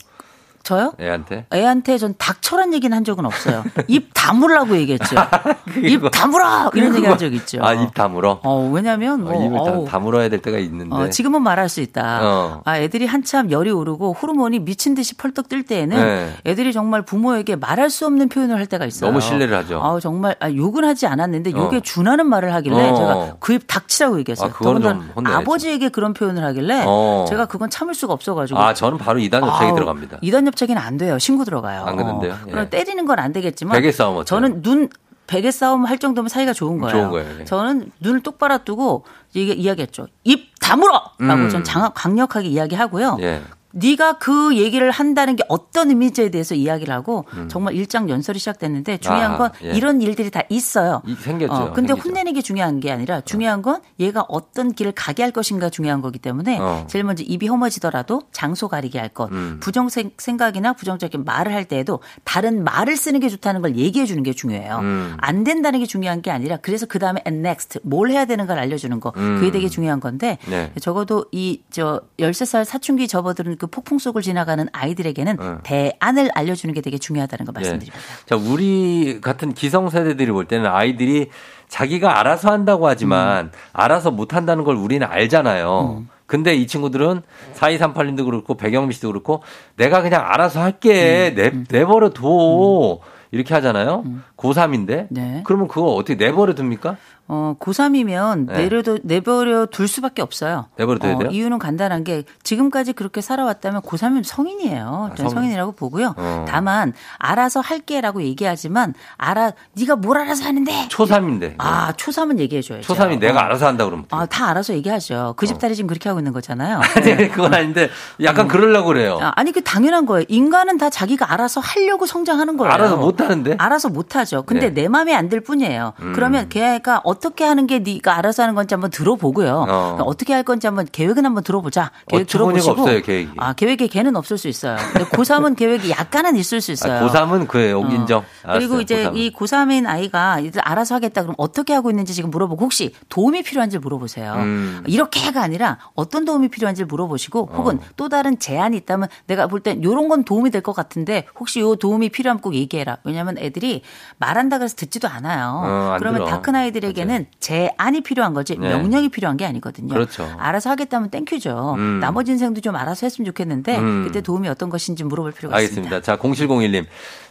저요? 0.63 0.93
애한테? 1.01 1.47
애한테 1.55 1.97
전 1.99 2.15
닥쳐란 2.19 2.75
얘기는 2.75 2.95
한 2.95 3.03
적은 3.05 3.25
없어요. 3.25 3.65
입 3.87 4.11
다물라고 4.15 4.77
얘기했죠. 4.77 5.17
입 5.83 6.11
다물어! 6.11 6.71
이런 6.75 6.95
얘기 6.95 7.07
한 7.07 7.17
적 7.19 7.33
있죠. 7.33 7.59
아, 7.63 7.73
입 7.73 7.95
다물어? 7.95 8.41
어, 8.45 8.71
왜냐면 8.73 9.25
뭐. 9.25 9.33
어, 9.33 9.45
입을 9.47 9.59
어, 9.59 9.85
다물어야 9.89 10.29
될 10.29 10.41
때가 10.43 10.59
있는데. 10.59 10.95
어, 10.95 11.09
지금은 11.11 11.43
말할 11.43 11.69
수 11.69 11.81
있다. 11.81 12.21
어. 12.23 12.63
아, 12.65 12.79
애들이 12.79 13.07
한참 13.07 13.51
열이 13.51 13.71
오르고 13.71 14.13
호르몬이 14.13 14.59
미친 14.61 14.95
듯이 14.95 15.17
펄떡 15.17 15.49
뜰 15.49 15.63
때에는 15.65 15.97
네. 15.97 16.33
애들이 16.47 16.73
정말 16.73 17.03
부모에게 17.03 17.57
말할 17.57 17.89
수 17.91 18.05
없는 18.07 18.29
표현을 18.29 18.57
할 18.57 18.67
때가 18.67 18.85
있어요. 18.85 19.11
너무 19.11 19.21
신뢰를 19.23 19.57
하죠. 19.59 19.81
아, 19.83 19.99
정말 20.01 20.37
아, 20.41 20.51
욕은 20.53 20.85
하지 20.85 21.07
않았는데 21.07 21.53
욕에 21.53 21.79
어. 21.79 21.81
준하는 21.81 22.27
말을 22.27 22.53
하길래 22.55 22.91
어. 22.91 22.95
제가 22.95 23.37
그 23.41 23.55
입 23.55 23.63
닥치라고 23.67 24.19
얘기했어요. 24.21 24.51
아, 24.51 24.53
그건 24.53 25.09
아버지에게 25.27 25.89
그런 25.89 26.13
표현을 26.13 26.45
하길래 26.45 26.85
제가 27.29 27.47
그건 27.47 27.71
참을 27.71 27.95
수가 27.95 28.13
없어가지고. 28.13 28.59
아, 28.61 28.75
저는 28.75 28.99
바로 28.99 29.19
이단 29.19 29.43
협착이 29.43 29.75
들어갑니다. 29.75 30.19
이단 30.21 30.47
협착이는 30.49 30.81
안 30.81 30.97
돼요. 30.97 31.19
친구 31.19 31.45
들어가요. 31.45 31.85
안 31.85 31.97
그런데요? 31.97 32.33
어. 32.33 32.51
그럼 32.51 32.69
때리는 32.71 33.05
건 33.07 33.19
안 33.19 33.33
되겠지만 33.33 33.75
베개 33.75 33.91
싸움 33.93 34.15
어때요? 34.17 34.25
저는 34.25 34.63
눈 34.63 34.89
베개 35.27 35.51
싸움 35.51 35.85
할 35.85 35.99
정도면 35.99 36.29
사이가 36.29 36.53
좋은 36.53 36.79
거예요. 36.79 36.97
좋은 36.97 37.11
거예요. 37.11 37.39
네. 37.39 37.45
저는 37.45 37.91
눈을 38.01 38.23
똑바로 38.23 38.59
뜨고 38.65 39.05
이게 39.35 39.53
이야기했죠. 39.53 40.07
입 40.25 40.59
다물어라고 40.61 41.13
음. 41.21 41.49
전 41.51 41.65
장악 41.65 41.93
강력하게 41.95 42.49
이야기하고요. 42.49 43.19
예. 43.21 43.43
네가 43.73 44.15
그 44.19 44.57
얘기를 44.57 44.91
한다는 44.91 45.37
게 45.37 45.45
어떤 45.49 45.91
의미인지에 45.91 46.31
대해서 46.31 46.55
이야기를 46.55 46.93
하고 46.93 47.25
음. 47.35 47.49
정말 47.49 47.75
일장 47.75 48.09
연설이 48.09 48.39
시작됐는데 48.39 48.99
중요한 48.99 49.37
건 49.39 49.51
아, 49.51 49.53
예. 49.65 49.73
이런 49.73 50.01
일들이 50.03 50.31
다 50.31 50.43
있어요. 50.49 51.03
이, 51.07 51.15
생겼죠. 51.15 51.53
어, 51.53 51.73
근데 51.73 51.89
생기죠. 51.89 52.09
혼내는 52.09 52.33
게 52.33 52.43
중요한 52.43 52.81
게 52.81 52.91
아니라 52.91 53.21
중요한 53.21 53.63
건 53.63 53.81
얘가 54.01 54.25
어떤 54.29 54.73
길을 54.73 54.93
가게 54.93 55.23
할 55.23 55.33
것인가 55.33 55.71
중요한 55.71 56.01
거기 56.01 56.19
때문에 56.19 56.59
어. 56.61 56.87
제일 56.89 57.05
먼저 57.05 57.23
입이 57.23 57.47
험해지더라도 57.47 58.23
장소 58.33 58.69
가리게 58.69 58.99
할 58.99 59.09
것, 59.09 59.31
음. 59.33 59.59
부정 59.61 59.89
생각이나 59.89 60.73
부정적인 60.73 61.25
말을 61.25 61.53
할 61.53 61.65
때에도 61.67 62.01
다른 62.25 62.65
말을 62.65 62.97
쓰는 62.97 63.21
게 63.21 63.29
좋다는 63.29 63.63
걸 63.63 63.77
얘기해 63.77 64.07
주는 64.07 64.23
게 64.23 64.33
중요해요. 64.33 64.79
음. 64.79 65.17
안 65.19 65.45
된다는 65.45 65.81
게 65.81 65.87
중요한 65.87 66.23
게 66.23 66.31
아니라 66.31 66.57
그래서 66.57 66.87
그 66.87 66.99
다음에 66.99 67.23
and 67.27 67.47
next 67.47 67.81
뭘 67.83 68.11
해야 68.11 68.25
되는 68.25 68.47
걸 68.47 68.59
알려주는 68.59 68.99
거 69.01 69.11
그게 69.13 69.47
음. 69.47 69.53
되게 69.53 69.69
중요한 69.69 70.01
건데 70.01 70.39
네. 70.49 70.73
적어도 70.81 71.27
이 71.33 71.63
저 71.71 72.01
13살 72.19 72.65
사춘기 72.65 73.07
접어드는 73.07 73.58
그 73.59 73.67
폭풍 73.67 73.99
속을 73.99 74.23
지나 74.23 74.39
지나가는 74.39 74.69
아이들에게는 74.73 75.37
네. 75.37 75.95
대안을 75.99 76.31
알려주는 76.35 76.73
게 76.75 76.81
되게 76.81 76.99
중요하다는 76.99 77.47
거 77.47 77.53
예. 77.53 77.55
말씀드립니다. 77.55 77.97
네. 77.97 78.27
자, 78.27 78.37
우리 78.37 79.21
같은 79.21 79.53
기성 79.53 79.91
세대들이 79.91 80.31
볼 80.31 80.47
때는 80.47 80.67
아이들이 80.71 81.31
자기가 81.69 82.19
알아서 82.21 82.51
한다고 82.51 82.87
하지만 82.87 83.47
음. 83.47 83.51
알아서 83.73 84.11
못 84.11 84.35
한다는 84.35 84.65
걸 84.65 84.77
우리는 84.77 85.07
알잖아요. 85.07 85.99
음. 85.99 86.09
근데 86.27 86.55
이 86.55 86.67
친구들은 86.67 87.23
4238님도 87.55 88.25
그렇고 88.25 88.55
배경미 88.55 88.95
씨도 88.95 89.09
그렇고 89.09 89.43
내가 89.77 90.03
그냥 90.03 90.25
알아서 90.27 90.63
할게. 90.63 91.31
음. 91.31 91.35
내, 91.35 91.49
음. 91.49 91.67
내버려 91.69 92.11
둬. 92.11 92.95
음. 92.95 92.99
이렇게 93.31 93.53
하잖아요. 93.55 94.05
음. 94.07 94.25
고3인데. 94.37 95.07
네. 95.11 95.43
그러면 95.45 95.69
그거 95.69 95.93
어떻게 95.95 96.15
내버려 96.15 96.55
둡니까? 96.59 96.97
어, 97.31 97.55
고3이면 97.61 98.47
네. 98.47 98.55
내려도, 98.55 98.99
내버려 99.03 99.67
둘 99.67 99.87
수밖에 99.87 100.23
없어요. 100.23 100.67
내버려 100.77 100.99
둬야 100.99 101.15
어, 101.15 101.19
돼요? 101.19 101.31
이유는 101.31 101.59
간단한 101.59 102.03
게 102.05 102.25
지금까지 102.43 102.95
그렇게 102.95 103.21
살아왔다면 103.21 103.83
고3이면 103.83 104.25
성인이에요. 104.25 105.11
아, 105.13 105.17
성... 105.17 105.29
성인이라고 105.29 105.73
보고요. 105.73 106.15
어. 106.17 106.45
다만 106.49 106.93
알아서 107.19 107.61
할게라고 107.61 108.23
얘기하지만 108.23 108.95
알아 109.17 109.53
네가 109.75 109.97
뭘 109.97 110.19
알아서 110.19 110.45
하는데 110.45 110.89
초3인데. 110.89 111.55
아, 111.59 111.93
초3은 111.93 112.39
얘기해 112.41 112.63
줘야죠. 112.63 112.93
초3이 112.93 113.19
내가 113.21 113.41
어. 113.41 113.45
알아서 113.45 113.67
한다 113.67 113.85
그러면. 113.85 114.07
아, 114.11 114.27
다 114.27 114.49
알아서 114.49 114.73
얘기하죠. 114.75 115.35
그 115.37 115.47
집딸이 115.47 115.73
어. 115.73 115.75
지금 115.75 115.87
그렇게 115.89 116.09
하고 116.09 116.21
있는 116.21 116.33
거잖아요. 116.33 116.81
아니, 116.97 117.29
그건 117.29 117.55
아닌데 117.55 117.91
약간 118.23 118.47
음. 118.47 118.49
그러려고 118.49 118.89
그래요. 118.89 119.19
아, 119.23 119.33
아니, 119.37 119.53
그 119.53 119.63
당연한 119.63 120.07
거예요. 120.07 120.25
인간은 120.29 120.79
다 120.79 120.91
자기가 120.91 121.33
알아서 121.33 121.61
하려고 121.61 122.07
성장하는 122.07 122.57
거예요. 122.57 122.73
알아서 122.73 122.97
못 122.97 123.21
하는데? 123.21 123.55
알아서 123.59 123.89
못 123.91 124.17
하죠. 124.17 124.43
근데 124.43 124.73
네. 124.73 124.83
내 124.83 124.89
마음에 124.89 125.15
안 125.15 125.29
들 125.29 125.41
뿐이에요. 125.43 125.93
음. 126.01 126.13
그러면 126.15 126.49
걔가 126.49 127.03
어 127.05 127.18
어떻게 127.19 127.45
하는 127.45 127.67
게 127.67 127.81
네가 127.81 128.17
알아서 128.17 128.43
하는 128.45 128.55
건지 128.55 128.75
한번 128.75 128.91
들어보고요. 128.91 129.67
어. 129.69 129.99
어떻게 130.05 130.33
할 130.33 130.45
건지 130.45 130.67
한번 130.69 130.87
계획은 130.91 131.25
한번 131.27 131.43
들어보자. 131.43 131.91
계획 132.07 132.29
들어보시고. 132.29 132.71
없어요, 132.83 133.03
계획이. 133.03 133.33
아, 133.37 133.53
계획에 133.55 133.89
걔는 133.89 134.15
없을 134.15 134.39
수 134.39 134.47
있어요. 134.49 134.77
근데 134.93 135.05
고3은 135.11 135.57
계획이 135.59 135.91
약간은 135.91 136.37
있을 136.37 136.61
수 136.61 136.71
있어요. 136.71 137.05
아, 137.05 137.09
고3은 137.09 137.49
그래, 137.49 137.73
여기 137.73 137.93
어. 137.95 137.97
인정. 137.99 138.25
알았어요, 138.45 138.59
그리고 138.69 138.81
이제 138.81 139.05
고3은. 139.09 139.17
이 139.17 139.33
고3인 139.33 139.87
아이가 139.89 140.39
알아서 140.63 140.95
하겠다 140.95 141.23
그럼 141.23 141.35
어떻게 141.39 141.75
하고 141.75 141.91
있는지 141.91 142.15
지금 142.15 142.31
물어보고 142.31 142.65
혹시 142.65 142.95
도움이 143.09 143.43
필요한지 143.43 143.79
물어보세요. 143.79 144.35
음. 144.35 144.85
이렇게가 144.87 145.43
아니라 145.43 145.79
어떤 145.95 146.25
도움이 146.25 146.49
필요한지 146.49 146.85
물어보시고 146.85 147.51
혹은 147.55 147.79
어. 147.79 147.81
또 147.97 148.09
다른 148.09 148.39
제안이 148.39 148.77
있다면 148.77 149.09
내가 149.27 149.47
볼땐 149.49 149.83
요런 149.83 150.09
건 150.09 150.25
도움이 150.25 150.51
될 150.51 150.59
것 150.63 150.73
같은데 150.75 151.25
혹시 151.39 151.61
요 151.61 151.77
도움이 151.77 152.11
필요하면 152.11 152.41
꼭 152.43 152.55
얘기해라. 152.55 152.99
왜냐하면 153.05 153.39
애들이 153.39 153.83
말한다 154.19 154.59
그래서 154.59 154.75
듣지도 154.77 155.09
않아요. 155.09 155.63
어, 155.65 155.97
그러면 155.99 156.25
다 156.27 156.39
큰 156.43 156.55
아이들에게는 156.55 157.08
맞아요. 157.09 157.25
제안이 157.41 158.01
필요한 158.03 158.35
거지 158.35 158.57
네. 158.59 158.69
명령이 158.69 159.09
필요한 159.09 159.37
게 159.37 159.45
아니거든요. 159.45 159.93
그렇죠. 159.93 160.29
알아서 160.39 160.71
하겠다면 160.71 161.11
thank 161.11 161.37
you죠. 161.37 161.75
음. 161.79 162.01
나머지 162.01 162.33
인생도 162.33 162.61
좀 162.61 162.77
알아서 162.77 163.07
했으면 163.07 163.27
좋겠는데 163.27 163.79
음. 163.79 164.05
그때 164.07 164.21
도움이 164.21 164.49
어떤 164.49 164.69
것인지 164.71 165.05
물어볼 165.05 165.33
필요가 165.33 165.57
알겠습니다. 165.57 165.97
있습니다. 165.97 166.01
자, 166.03 166.17
0701님. 166.21 166.87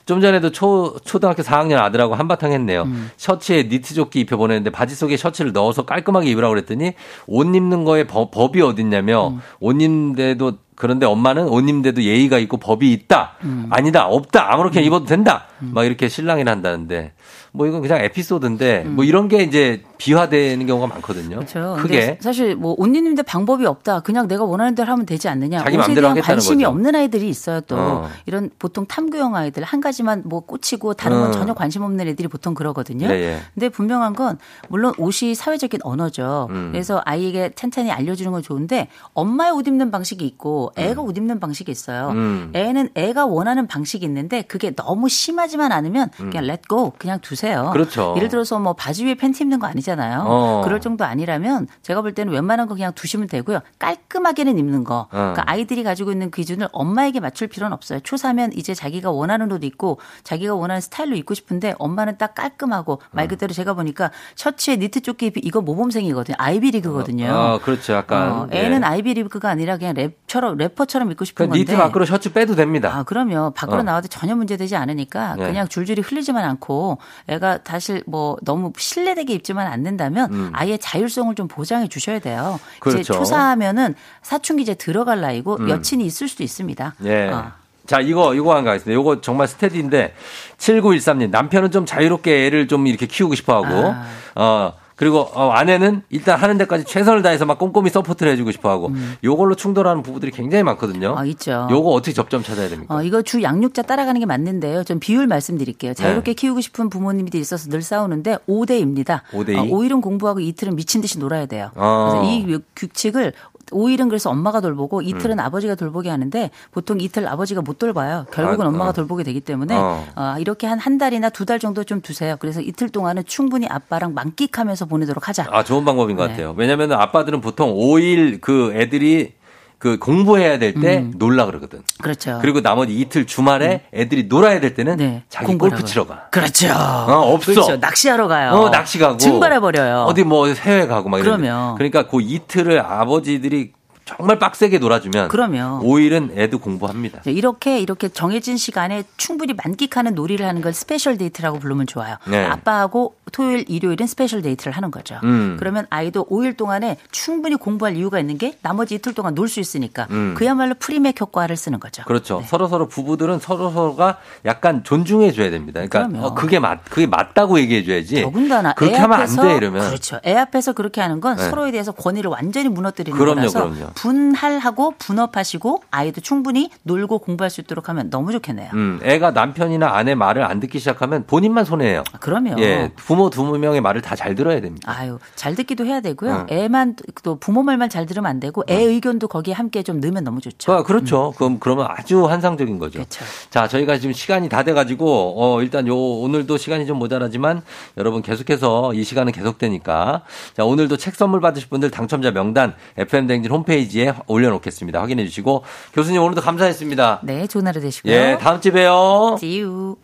좀 0.08 0.22
전에도 0.22 0.52
초, 0.52 0.96
초등학교 1.04 1.44
4학년 1.44 1.80
아들하고 1.80 2.16
한바탕 2.16 2.54
했네요. 2.54 2.84
음. 2.84 3.12
셔츠에 3.18 3.64
니트 3.64 3.94
조끼 3.94 4.22
입혀보냈는데 4.22 4.70
바지 4.70 4.96
속에 4.96 5.18
셔츠를 5.18 5.52
넣어서 5.52 5.86
깔끔하게 5.86 6.30
입으라고 6.32 6.54
그랬더니 6.54 6.94
옷 7.28 7.44
입는 7.54 7.84
거에 7.84 8.06
법, 8.08 8.32
법이 8.32 8.62
어딨냐며 8.62 9.30
음. 9.30 9.42
옷 9.60 9.82
입는데도 9.82 10.54
그런데 10.78 11.06
엄마는 11.06 11.50
옷 11.50 11.60
입는데도 11.60 12.04
예의가 12.04 12.38
있고 12.38 12.58
법이 12.58 12.94
있다. 12.94 13.34
음. 13.44 13.68
아니다. 13.70 14.06
없다. 14.06 14.54
아무렇게 14.54 14.80
음. 14.80 14.86
입어도 14.86 15.06
된다. 15.06 15.48
음. 15.62 15.72
막 15.74 15.84
이렇게 15.84 16.08
실랑이를 16.08 16.52
한다는데 16.52 17.14
뭐 17.58 17.66
이건 17.66 17.82
그냥 17.82 18.00
에피소드인데 18.02 18.84
음. 18.86 18.96
뭐 18.96 19.04
이런 19.04 19.28
게 19.28 19.42
이제 19.42 19.82
비화되는 19.98 20.66
경우가 20.68 20.86
많거든요. 20.88 21.38
그렇죠. 21.38 21.76
크게 21.80 22.20
사실 22.22 22.56
뭐옷 22.56 22.96
입는데 22.96 23.24
방법이 23.24 23.66
없다. 23.66 24.02
그냥 24.02 24.28
내가 24.28 24.44
원하는 24.44 24.76
대로 24.76 24.92
하면 24.92 25.08
되지 25.08 25.28
않느냐. 25.28 25.64
자기 25.64 25.76
옷에 25.78 25.96
대한 25.96 26.20
관심이 26.22 26.64
거죠. 26.64 26.70
없는 26.70 26.96
아이들이 26.96 27.28
있어요. 27.30 27.62
또 27.62 27.76
어. 27.76 28.10
이런 28.28 28.52
보통 28.60 28.86
탐구형 28.86 29.36
아이들 29.36 29.64
한 29.64 29.82
가지만 29.82 30.22
뭐 30.26 30.42
꽂히고 30.42 30.94
다른 30.94 31.20
건 31.20 31.30
어. 31.30 31.32
전혀 31.32 31.54
관심 31.56 31.82
없는 31.82 32.08
애들이 32.08 32.28
보통 32.28 32.54
그러거든요. 32.54 33.08
네, 33.08 33.14
예. 33.16 33.40
근데 33.56 33.70
분명한 33.70 34.14
건 34.14 34.38
물론 34.70 34.94
옷이 35.00 35.34
사회적인 35.34 35.80
언어죠. 35.84 36.48
음. 36.52 36.70
그래서 36.72 37.02
아이에게 37.04 37.52
찬찬히 37.56 37.92
알려주는 37.92 38.32
건 38.32 38.44
좋은데 38.44 38.90
엄마의 39.14 39.52
옷 39.52 39.68
입는 39.68 39.90
방식이 39.90 40.24
있고 40.28 40.74
애가 40.76 41.02
음. 41.02 41.08
옷 41.08 41.18
입는 41.18 41.40
방식이 41.40 41.72
있어요. 41.72 42.10
음. 42.10 42.52
애는 42.54 42.90
애가 42.94 43.26
원하는 43.26 43.66
방식이 43.66 44.06
있는데 44.06 44.44
그게 44.44 44.76
너무 44.76 45.10
심하지만 45.10 45.72
않으면 45.72 46.12
음. 46.20 46.30
그냥 46.30 46.46
렛고 46.46 46.94
그냥 47.00 47.20
두세요. 47.20 47.47
그렇죠. 47.72 48.14
예를 48.18 48.30
들어서 48.30 48.60
뭐 48.60 48.74
바지 48.74 49.06
위에 49.06 49.16
팬티 49.16 49.44
입는 49.44 49.60
거. 49.60 49.68
아니잖아요. 49.68 50.24
어. 50.26 50.62
그럴 50.64 50.80
정도 50.82 51.04
아니라면 51.04 51.68
제가 51.82 52.02
볼 52.02 52.14
때는 52.14 52.32
웬만한 52.34 52.68
거 52.68 52.74
그냥 52.74 52.94
두시면 52.94 53.28
되고요. 53.28 53.60
깔끔하게는 53.80 54.58
입는 54.58 54.84
거. 54.84 55.02
어. 55.02 55.08
그러니까 55.12 55.44
아이들이 55.46 55.84
가지고 55.84 56.12
있는 56.12 56.32
기준을 56.32 56.70
엄마에게 56.72 57.20
맞출 57.20 57.48
필요는 57.48 57.74
없어요. 57.74 58.00
초3면 58.00 58.58
이제 58.58 58.74
자기가 58.74 59.12
원하는 59.12 59.52
옷 59.52 59.64
입고 59.64 60.00
자기가 60.24 60.56
원하는 60.56 60.82
스타일로 60.82 61.16
입고 61.16 61.34
싶은데 61.34 61.76
엄마는 61.80 62.18
딱 62.18 62.34
깔끔하고 62.36 63.02
말 63.12 63.26
어. 63.26 63.28
그대로 63.28 63.54
제가 63.54 63.74
보니까 63.74 64.12
셔츠에 64.36 64.78
니트 64.78 65.02
조끼 65.02 65.32
이거 65.36 65.62
모범생이거든요. 65.62 66.36
아이비리그거든요. 66.40 67.28
어, 67.32 67.60
그렇죠. 67.64 67.94
약간 67.94 68.32
어, 68.32 68.48
애는 68.52 68.82
네. 68.82 68.88
아이비리그가 68.88 69.50
아니라 69.50 69.78
그냥 69.78 69.94
랩처럼 69.96 70.58
래퍼처럼 70.58 71.12
입고 71.12 71.26
싶은 71.26 71.50
건데. 71.50 71.60
니트 71.60 71.76
밖으로 71.78 72.06
셔츠 72.06 72.32
빼도 72.34 72.56
됩니다. 72.56 72.92
아, 72.94 73.04
그러면 73.04 73.54
밖으로 73.54 73.80
어. 73.80 73.84
나와도 73.84 74.08
전혀 74.08 74.36
문제되지 74.36 74.76
않으니까 74.76 75.36
네. 75.36 75.48
그냥 75.48 75.68
줄줄이 75.68 76.02
흘리지만 76.02 76.44
않고 76.46 76.98
애가 77.38 77.64
다시 77.64 78.04
뭐 78.06 78.38
너무 78.44 78.72
실내되게 78.78 79.34
입지만 79.34 79.68
않는다면 79.68 80.34
음. 80.34 80.50
아예 80.54 80.78
자율성을 80.78 81.34
좀 81.36 81.48
보장해 81.48 81.88
주셔야 81.88 82.20
돼요. 82.20 82.60
그렇죠. 82.80 83.00
이제 83.00 83.14
초사하면은 83.14 83.96
사춘기 84.22 84.64
이제 84.64 84.74
들어갈 84.74 85.22
나이고 85.22 85.58
음. 85.60 85.70
여친이 85.70 86.06
있을 86.06 86.28
수도 86.28 86.44
있습니다. 86.44 86.96
예. 87.06 87.30
어. 87.30 87.52
자, 87.86 88.02
이거, 88.02 88.36
이거 88.36 88.54
한 88.54 88.66
가겠습니다. 88.66 89.00
이거 89.00 89.22
정말 89.22 89.48
steady인데, 89.48 90.14
7913님, 90.58 91.30
남편은 91.30 91.72
좀 91.72 91.86
자유롭게 91.86 92.46
애를 92.46 92.68
좀 92.68 92.86
이렇게 92.86 93.06
키우고 93.06 93.34
싶어 93.36 93.56
하고, 93.56 93.94
아. 93.96 94.06
어, 94.36 94.74
그리고 94.98 95.20
어, 95.20 95.52
아내는 95.52 96.02
일단 96.10 96.40
하는 96.40 96.58
데까지 96.58 96.84
최선을 96.84 97.22
다해서 97.22 97.46
막 97.46 97.60
꼼꼼히 97.60 97.90
support를 97.92 98.32
해주고 98.34 98.52
싶어하고 98.52 98.88
음. 98.88 99.16
요걸로 99.24 99.56
충돌하는 99.56 100.02
부부들이 100.02 100.32
굉장히 100.32 100.64
많거든요. 100.64 101.16
아, 101.16 101.24
있죠. 101.26 101.68
요거 101.70 101.92
어떻게 101.92 102.14
접점 102.14 102.42
찾아야 102.42 102.68
됩니까? 102.68 102.96
어, 102.96 103.04
이거 103.04 103.22
주 103.22 103.44
양육자 103.44 103.84
따라가는 103.84 104.20
게 104.20 104.26
맞는데요. 104.26 104.84
좀 104.84 105.00
비율 105.00 105.28
말씀드릴게요. 105.28 105.94
자유롭게 105.94 106.32
네. 106.32 106.36
키우고 106.36 106.62
싶은 106.62 106.90
부모님들이 106.90 107.40
있어서 107.40 107.70
늘 107.70 107.84
싸우는데 107.84 108.40
5대입니다. 108.50 109.22
5대 109.32 109.50
2. 109.50 109.56
어, 109.58 109.64
5일은 109.66 110.02
공부하고 110.02 110.40
이틀은 110.40 110.76
미친 110.76 111.02
듯이 111.02 111.20
놀아야 111.20 111.46
돼요. 111.46 111.70
어. 111.76 112.24
그래서 112.24 112.32
이 112.32 112.60
규칙을 112.76 113.34
5일은 113.72 114.10
그래서 114.10 114.30
엄마가 114.30 114.62
돌보고 114.62 115.02
이틀은 115.02 115.38
음. 115.38 115.40
아버지가 115.40 115.76
돌보게 115.76 116.10
하는데 116.10 116.50
보통 116.72 117.00
이틀 117.00 117.28
아버지가 117.28 117.62
못 117.62 117.78
돌봐요. 117.78 118.26
결국은 118.32 118.66
아, 118.66 118.70
엄마가 118.70 118.90
어. 118.90 118.94
돌보게 118.94 119.24
되기 119.24 119.40
때문에 119.42 119.76
어. 119.78 120.06
어, 120.16 120.36
이렇게 120.40 120.66
한 120.68 120.78
한 120.80 120.98
달이나 120.98 121.30
두 121.30 121.46
달 121.46 121.60
정도 121.60 121.84
좀 121.84 122.02
두세요. 122.02 122.36
그래서 122.40 122.60
이틀 122.62 122.90
동안은 122.90 123.24
충분히 123.26 123.68
아빠랑 123.68 124.14
만끽하면서 124.14 124.86
보내도록 124.86 125.28
하자. 125.30 125.48
아 125.52 125.64
좋은 125.64 125.86
방법인 125.86 126.16
것 126.16 126.24
네. 126.24 126.30
같아요. 126.32 126.54
왜냐하면 126.58 126.92
아빠들은 126.94 127.42
보통 127.42 127.74
5일 127.74 128.42
그 128.42 128.74
애들이 128.76 129.34
그 129.80 129.98
공부해야 130.00 130.58
될때 130.58 130.98
음. 130.98 131.14
놀라 131.18 131.46
그러거든. 131.46 131.84
그렇죠. 132.02 132.40
그리고 132.42 132.62
나머지 132.62 132.94
이틀 133.00 133.26
주말에 133.28 133.84
음. 133.94 134.00
애들이 134.00 134.24
놀아야 134.24 134.60
될 134.60 134.74
때는 134.74 134.98
네. 134.98 135.24
자기 135.30 135.56
골프 135.56 135.84
치러 135.86 136.08
가. 136.08 136.28
그렇죠. 136.32 136.68
어, 136.74 137.34
없어. 137.34 137.52
그렇죠. 137.54 137.78
낚시하러 137.78 138.28
가요. 138.28 138.52
어, 138.54 138.70
낚시 138.72 138.98
가고. 138.98 139.18
증발해 139.18 139.60
버려요. 139.60 140.06
어디 140.08 140.24
뭐 140.24 140.48
해외 140.48 140.88
가고 140.88 141.10
막 141.10 141.20
이러면. 141.20 141.76
그러니까 141.76 142.08
그 142.08 142.22
이틀을 142.22 142.80
아버지들이 142.80 143.74
정말 144.08 144.40
빡세게 144.40 144.80
놀아주면 144.80 145.28
그러면 145.28 145.82
5일은 145.82 146.38
애도 146.38 146.60
공부합니다. 146.60 147.22
이렇게 147.26 147.80
이렇게 147.80 148.08
정해진 148.08 148.56
시간에 148.58 149.04
충분히 149.18 149.54
만끽하는 149.54 150.16
놀이를 150.16 150.46
하는 150.48 150.62
걸 150.62 150.74
special 150.74 151.18
date라고 151.18 151.60
부르면 151.60 151.88
좋아요. 151.88 152.16
네. 152.26 152.46
아빠하고 152.46 153.16
토요일, 153.34 153.66
일요일은 153.68 154.08
special 154.08 154.42
date를 154.42 154.72
하는 154.72 154.90
거죠. 154.92 155.20
음. 155.24 155.58
그러면 155.60 155.86
아이도 155.90 156.26
5일 156.26 156.56
동안에 156.56 156.98
충분히 157.12 157.56
공부할 157.58 157.98
이유가 157.98 158.20
있는 158.20 158.38
게 158.38 158.58
나머지 158.62 158.96
이틀 158.96 159.14
동안 159.14 159.36
놀 159.36 159.48
수 159.48 159.60
있으니까 159.62 160.08
음. 160.12 160.34
그야말로 160.38 160.74
프리맥 160.78 161.20
효과를 161.22 161.56
쓰는 161.56 161.80
거죠. 161.80 162.04
그렇죠. 162.04 162.40
네. 162.42 162.48
서로 162.48 162.68
서로 162.68 162.88
부부들은 162.88 163.40
서로 163.40 163.72
서로가 163.72 164.18
약간 164.46 164.84
존중해 164.84 165.32
줘야 165.32 165.50
됩니다. 165.50 165.82
그러니까 165.88 166.20
어, 166.26 166.34
그게 166.34 166.60
맞 166.60 166.84
그게 166.90 167.08
맞다고 167.08 167.60
얘기해 167.60 167.84
줘야지. 167.86 168.22
더군다나 168.24 168.74
그렇게 168.74 168.96
하면 168.98 169.20
안 169.22 169.28
돼 169.38 169.56
이러면 169.56 169.88
그렇죠. 169.88 170.20
애 170.26 170.36
앞에서 170.36 170.74
그렇게 170.74 171.00
하는 171.02 171.22
건 171.22 171.36
네. 171.38 171.50
서로에 171.50 171.72
대해서 171.72 171.92
권위를 171.92 172.30
완전히 172.32 172.70
무너뜨리는 172.70 173.18
그럼요, 173.18 173.36
거라서 173.42 173.60
그럼요. 173.70 173.92
분할하고 173.98 174.94
분업하시고 175.00 175.82
아이도 175.90 176.22
충분히 176.22 176.70
놀고 176.84 177.20
공부할 177.20 177.50
수 177.50 177.62
있도록 177.62 177.90
하면 177.90 178.10
너무 178.12 178.32
좋겠네요. 178.32 178.70
음, 178.74 179.00
애가 179.02 179.32
남편이나 179.32 179.96
아내 179.96 180.14
말을 180.14 180.44
안 180.44 180.60
듣기 180.60 180.78
시작하면 180.80 181.26
본인만 181.26 181.66
손해예요. 181.66 182.04
아, 182.14 182.18
그럼요. 182.20 182.56
예, 182.62 182.92
부모 182.96 183.30
두 183.32 183.44
명의 183.58 183.82
말을 183.82 184.02
다 184.02 184.18
잘 184.18 184.34
들어야 184.34 184.60
됩니다. 184.62 184.92
아유, 184.92 185.20
잘 185.36 185.54
듣기도 185.56 185.86
해야 185.86 186.02
되고요. 186.02 186.32
어. 186.34 186.46
애만 186.50 186.96
또 187.22 187.36
부모 187.40 187.62
말만 187.62 187.88
잘 187.90 188.06
들으면 188.08 188.30
안 188.30 188.40
되고 188.40 188.64
애 188.68 188.76
어. 188.76 188.88
의견도 188.88 189.28
거기에 189.28 189.54
함께 189.54 189.84
좀 189.84 190.00
넣으면 190.00 190.24
너무 190.24 190.42
좋죠. 190.42 190.74
아, 190.74 190.84
그렇죠. 190.84 191.30
음. 191.30 191.34
그럼 191.38 191.58
그러면 191.60 191.88
아주 191.90 192.26
환상적인 192.26 192.80
거죠. 192.80 193.00
그렇죠. 193.00 193.24
자, 193.52 193.68
저희가 193.68 193.98
지금 194.00 194.14
시간이 194.14 194.50
다 194.50 194.64
돼 194.64 194.74
가지고 194.74 195.34
어, 195.38 195.62
일단 195.62 195.88
요 195.88 195.96
오늘도 195.96 196.58
시간이 196.58 196.86
좀 196.88 196.98
모자라지만 196.98 197.62
여러분 197.96 198.22
계속해서 198.22 198.94
이 198.96 199.04
시간은 199.04 199.32
계속되니까 199.32 200.24
자 200.58 200.66
오늘도 200.66 200.98
책 200.98 201.16
선물 201.16 201.40
받으실 201.40 201.70
분들 201.70 201.90
당첨자 201.92 202.32
명단 202.32 202.74
FM 202.98 203.28
댕진 203.28 203.50
홈페이지 203.52 203.87
에 203.96 204.14
올려놓겠습니다. 204.28 205.02
확인해 205.02 205.26
주시고 205.26 205.64
교수님 205.94 206.22
오늘도 206.22 206.42
감사했습니다. 206.42 207.22
네, 207.24 207.48
좋은 207.48 207.68
하루 207.68 207.80
되시고요. 207.80 208.14
예, 208.14 208.38
다음 208.40 208.62
주에 208.62 208.72
봬요. 208.72 209.38
You. 209.42 209.98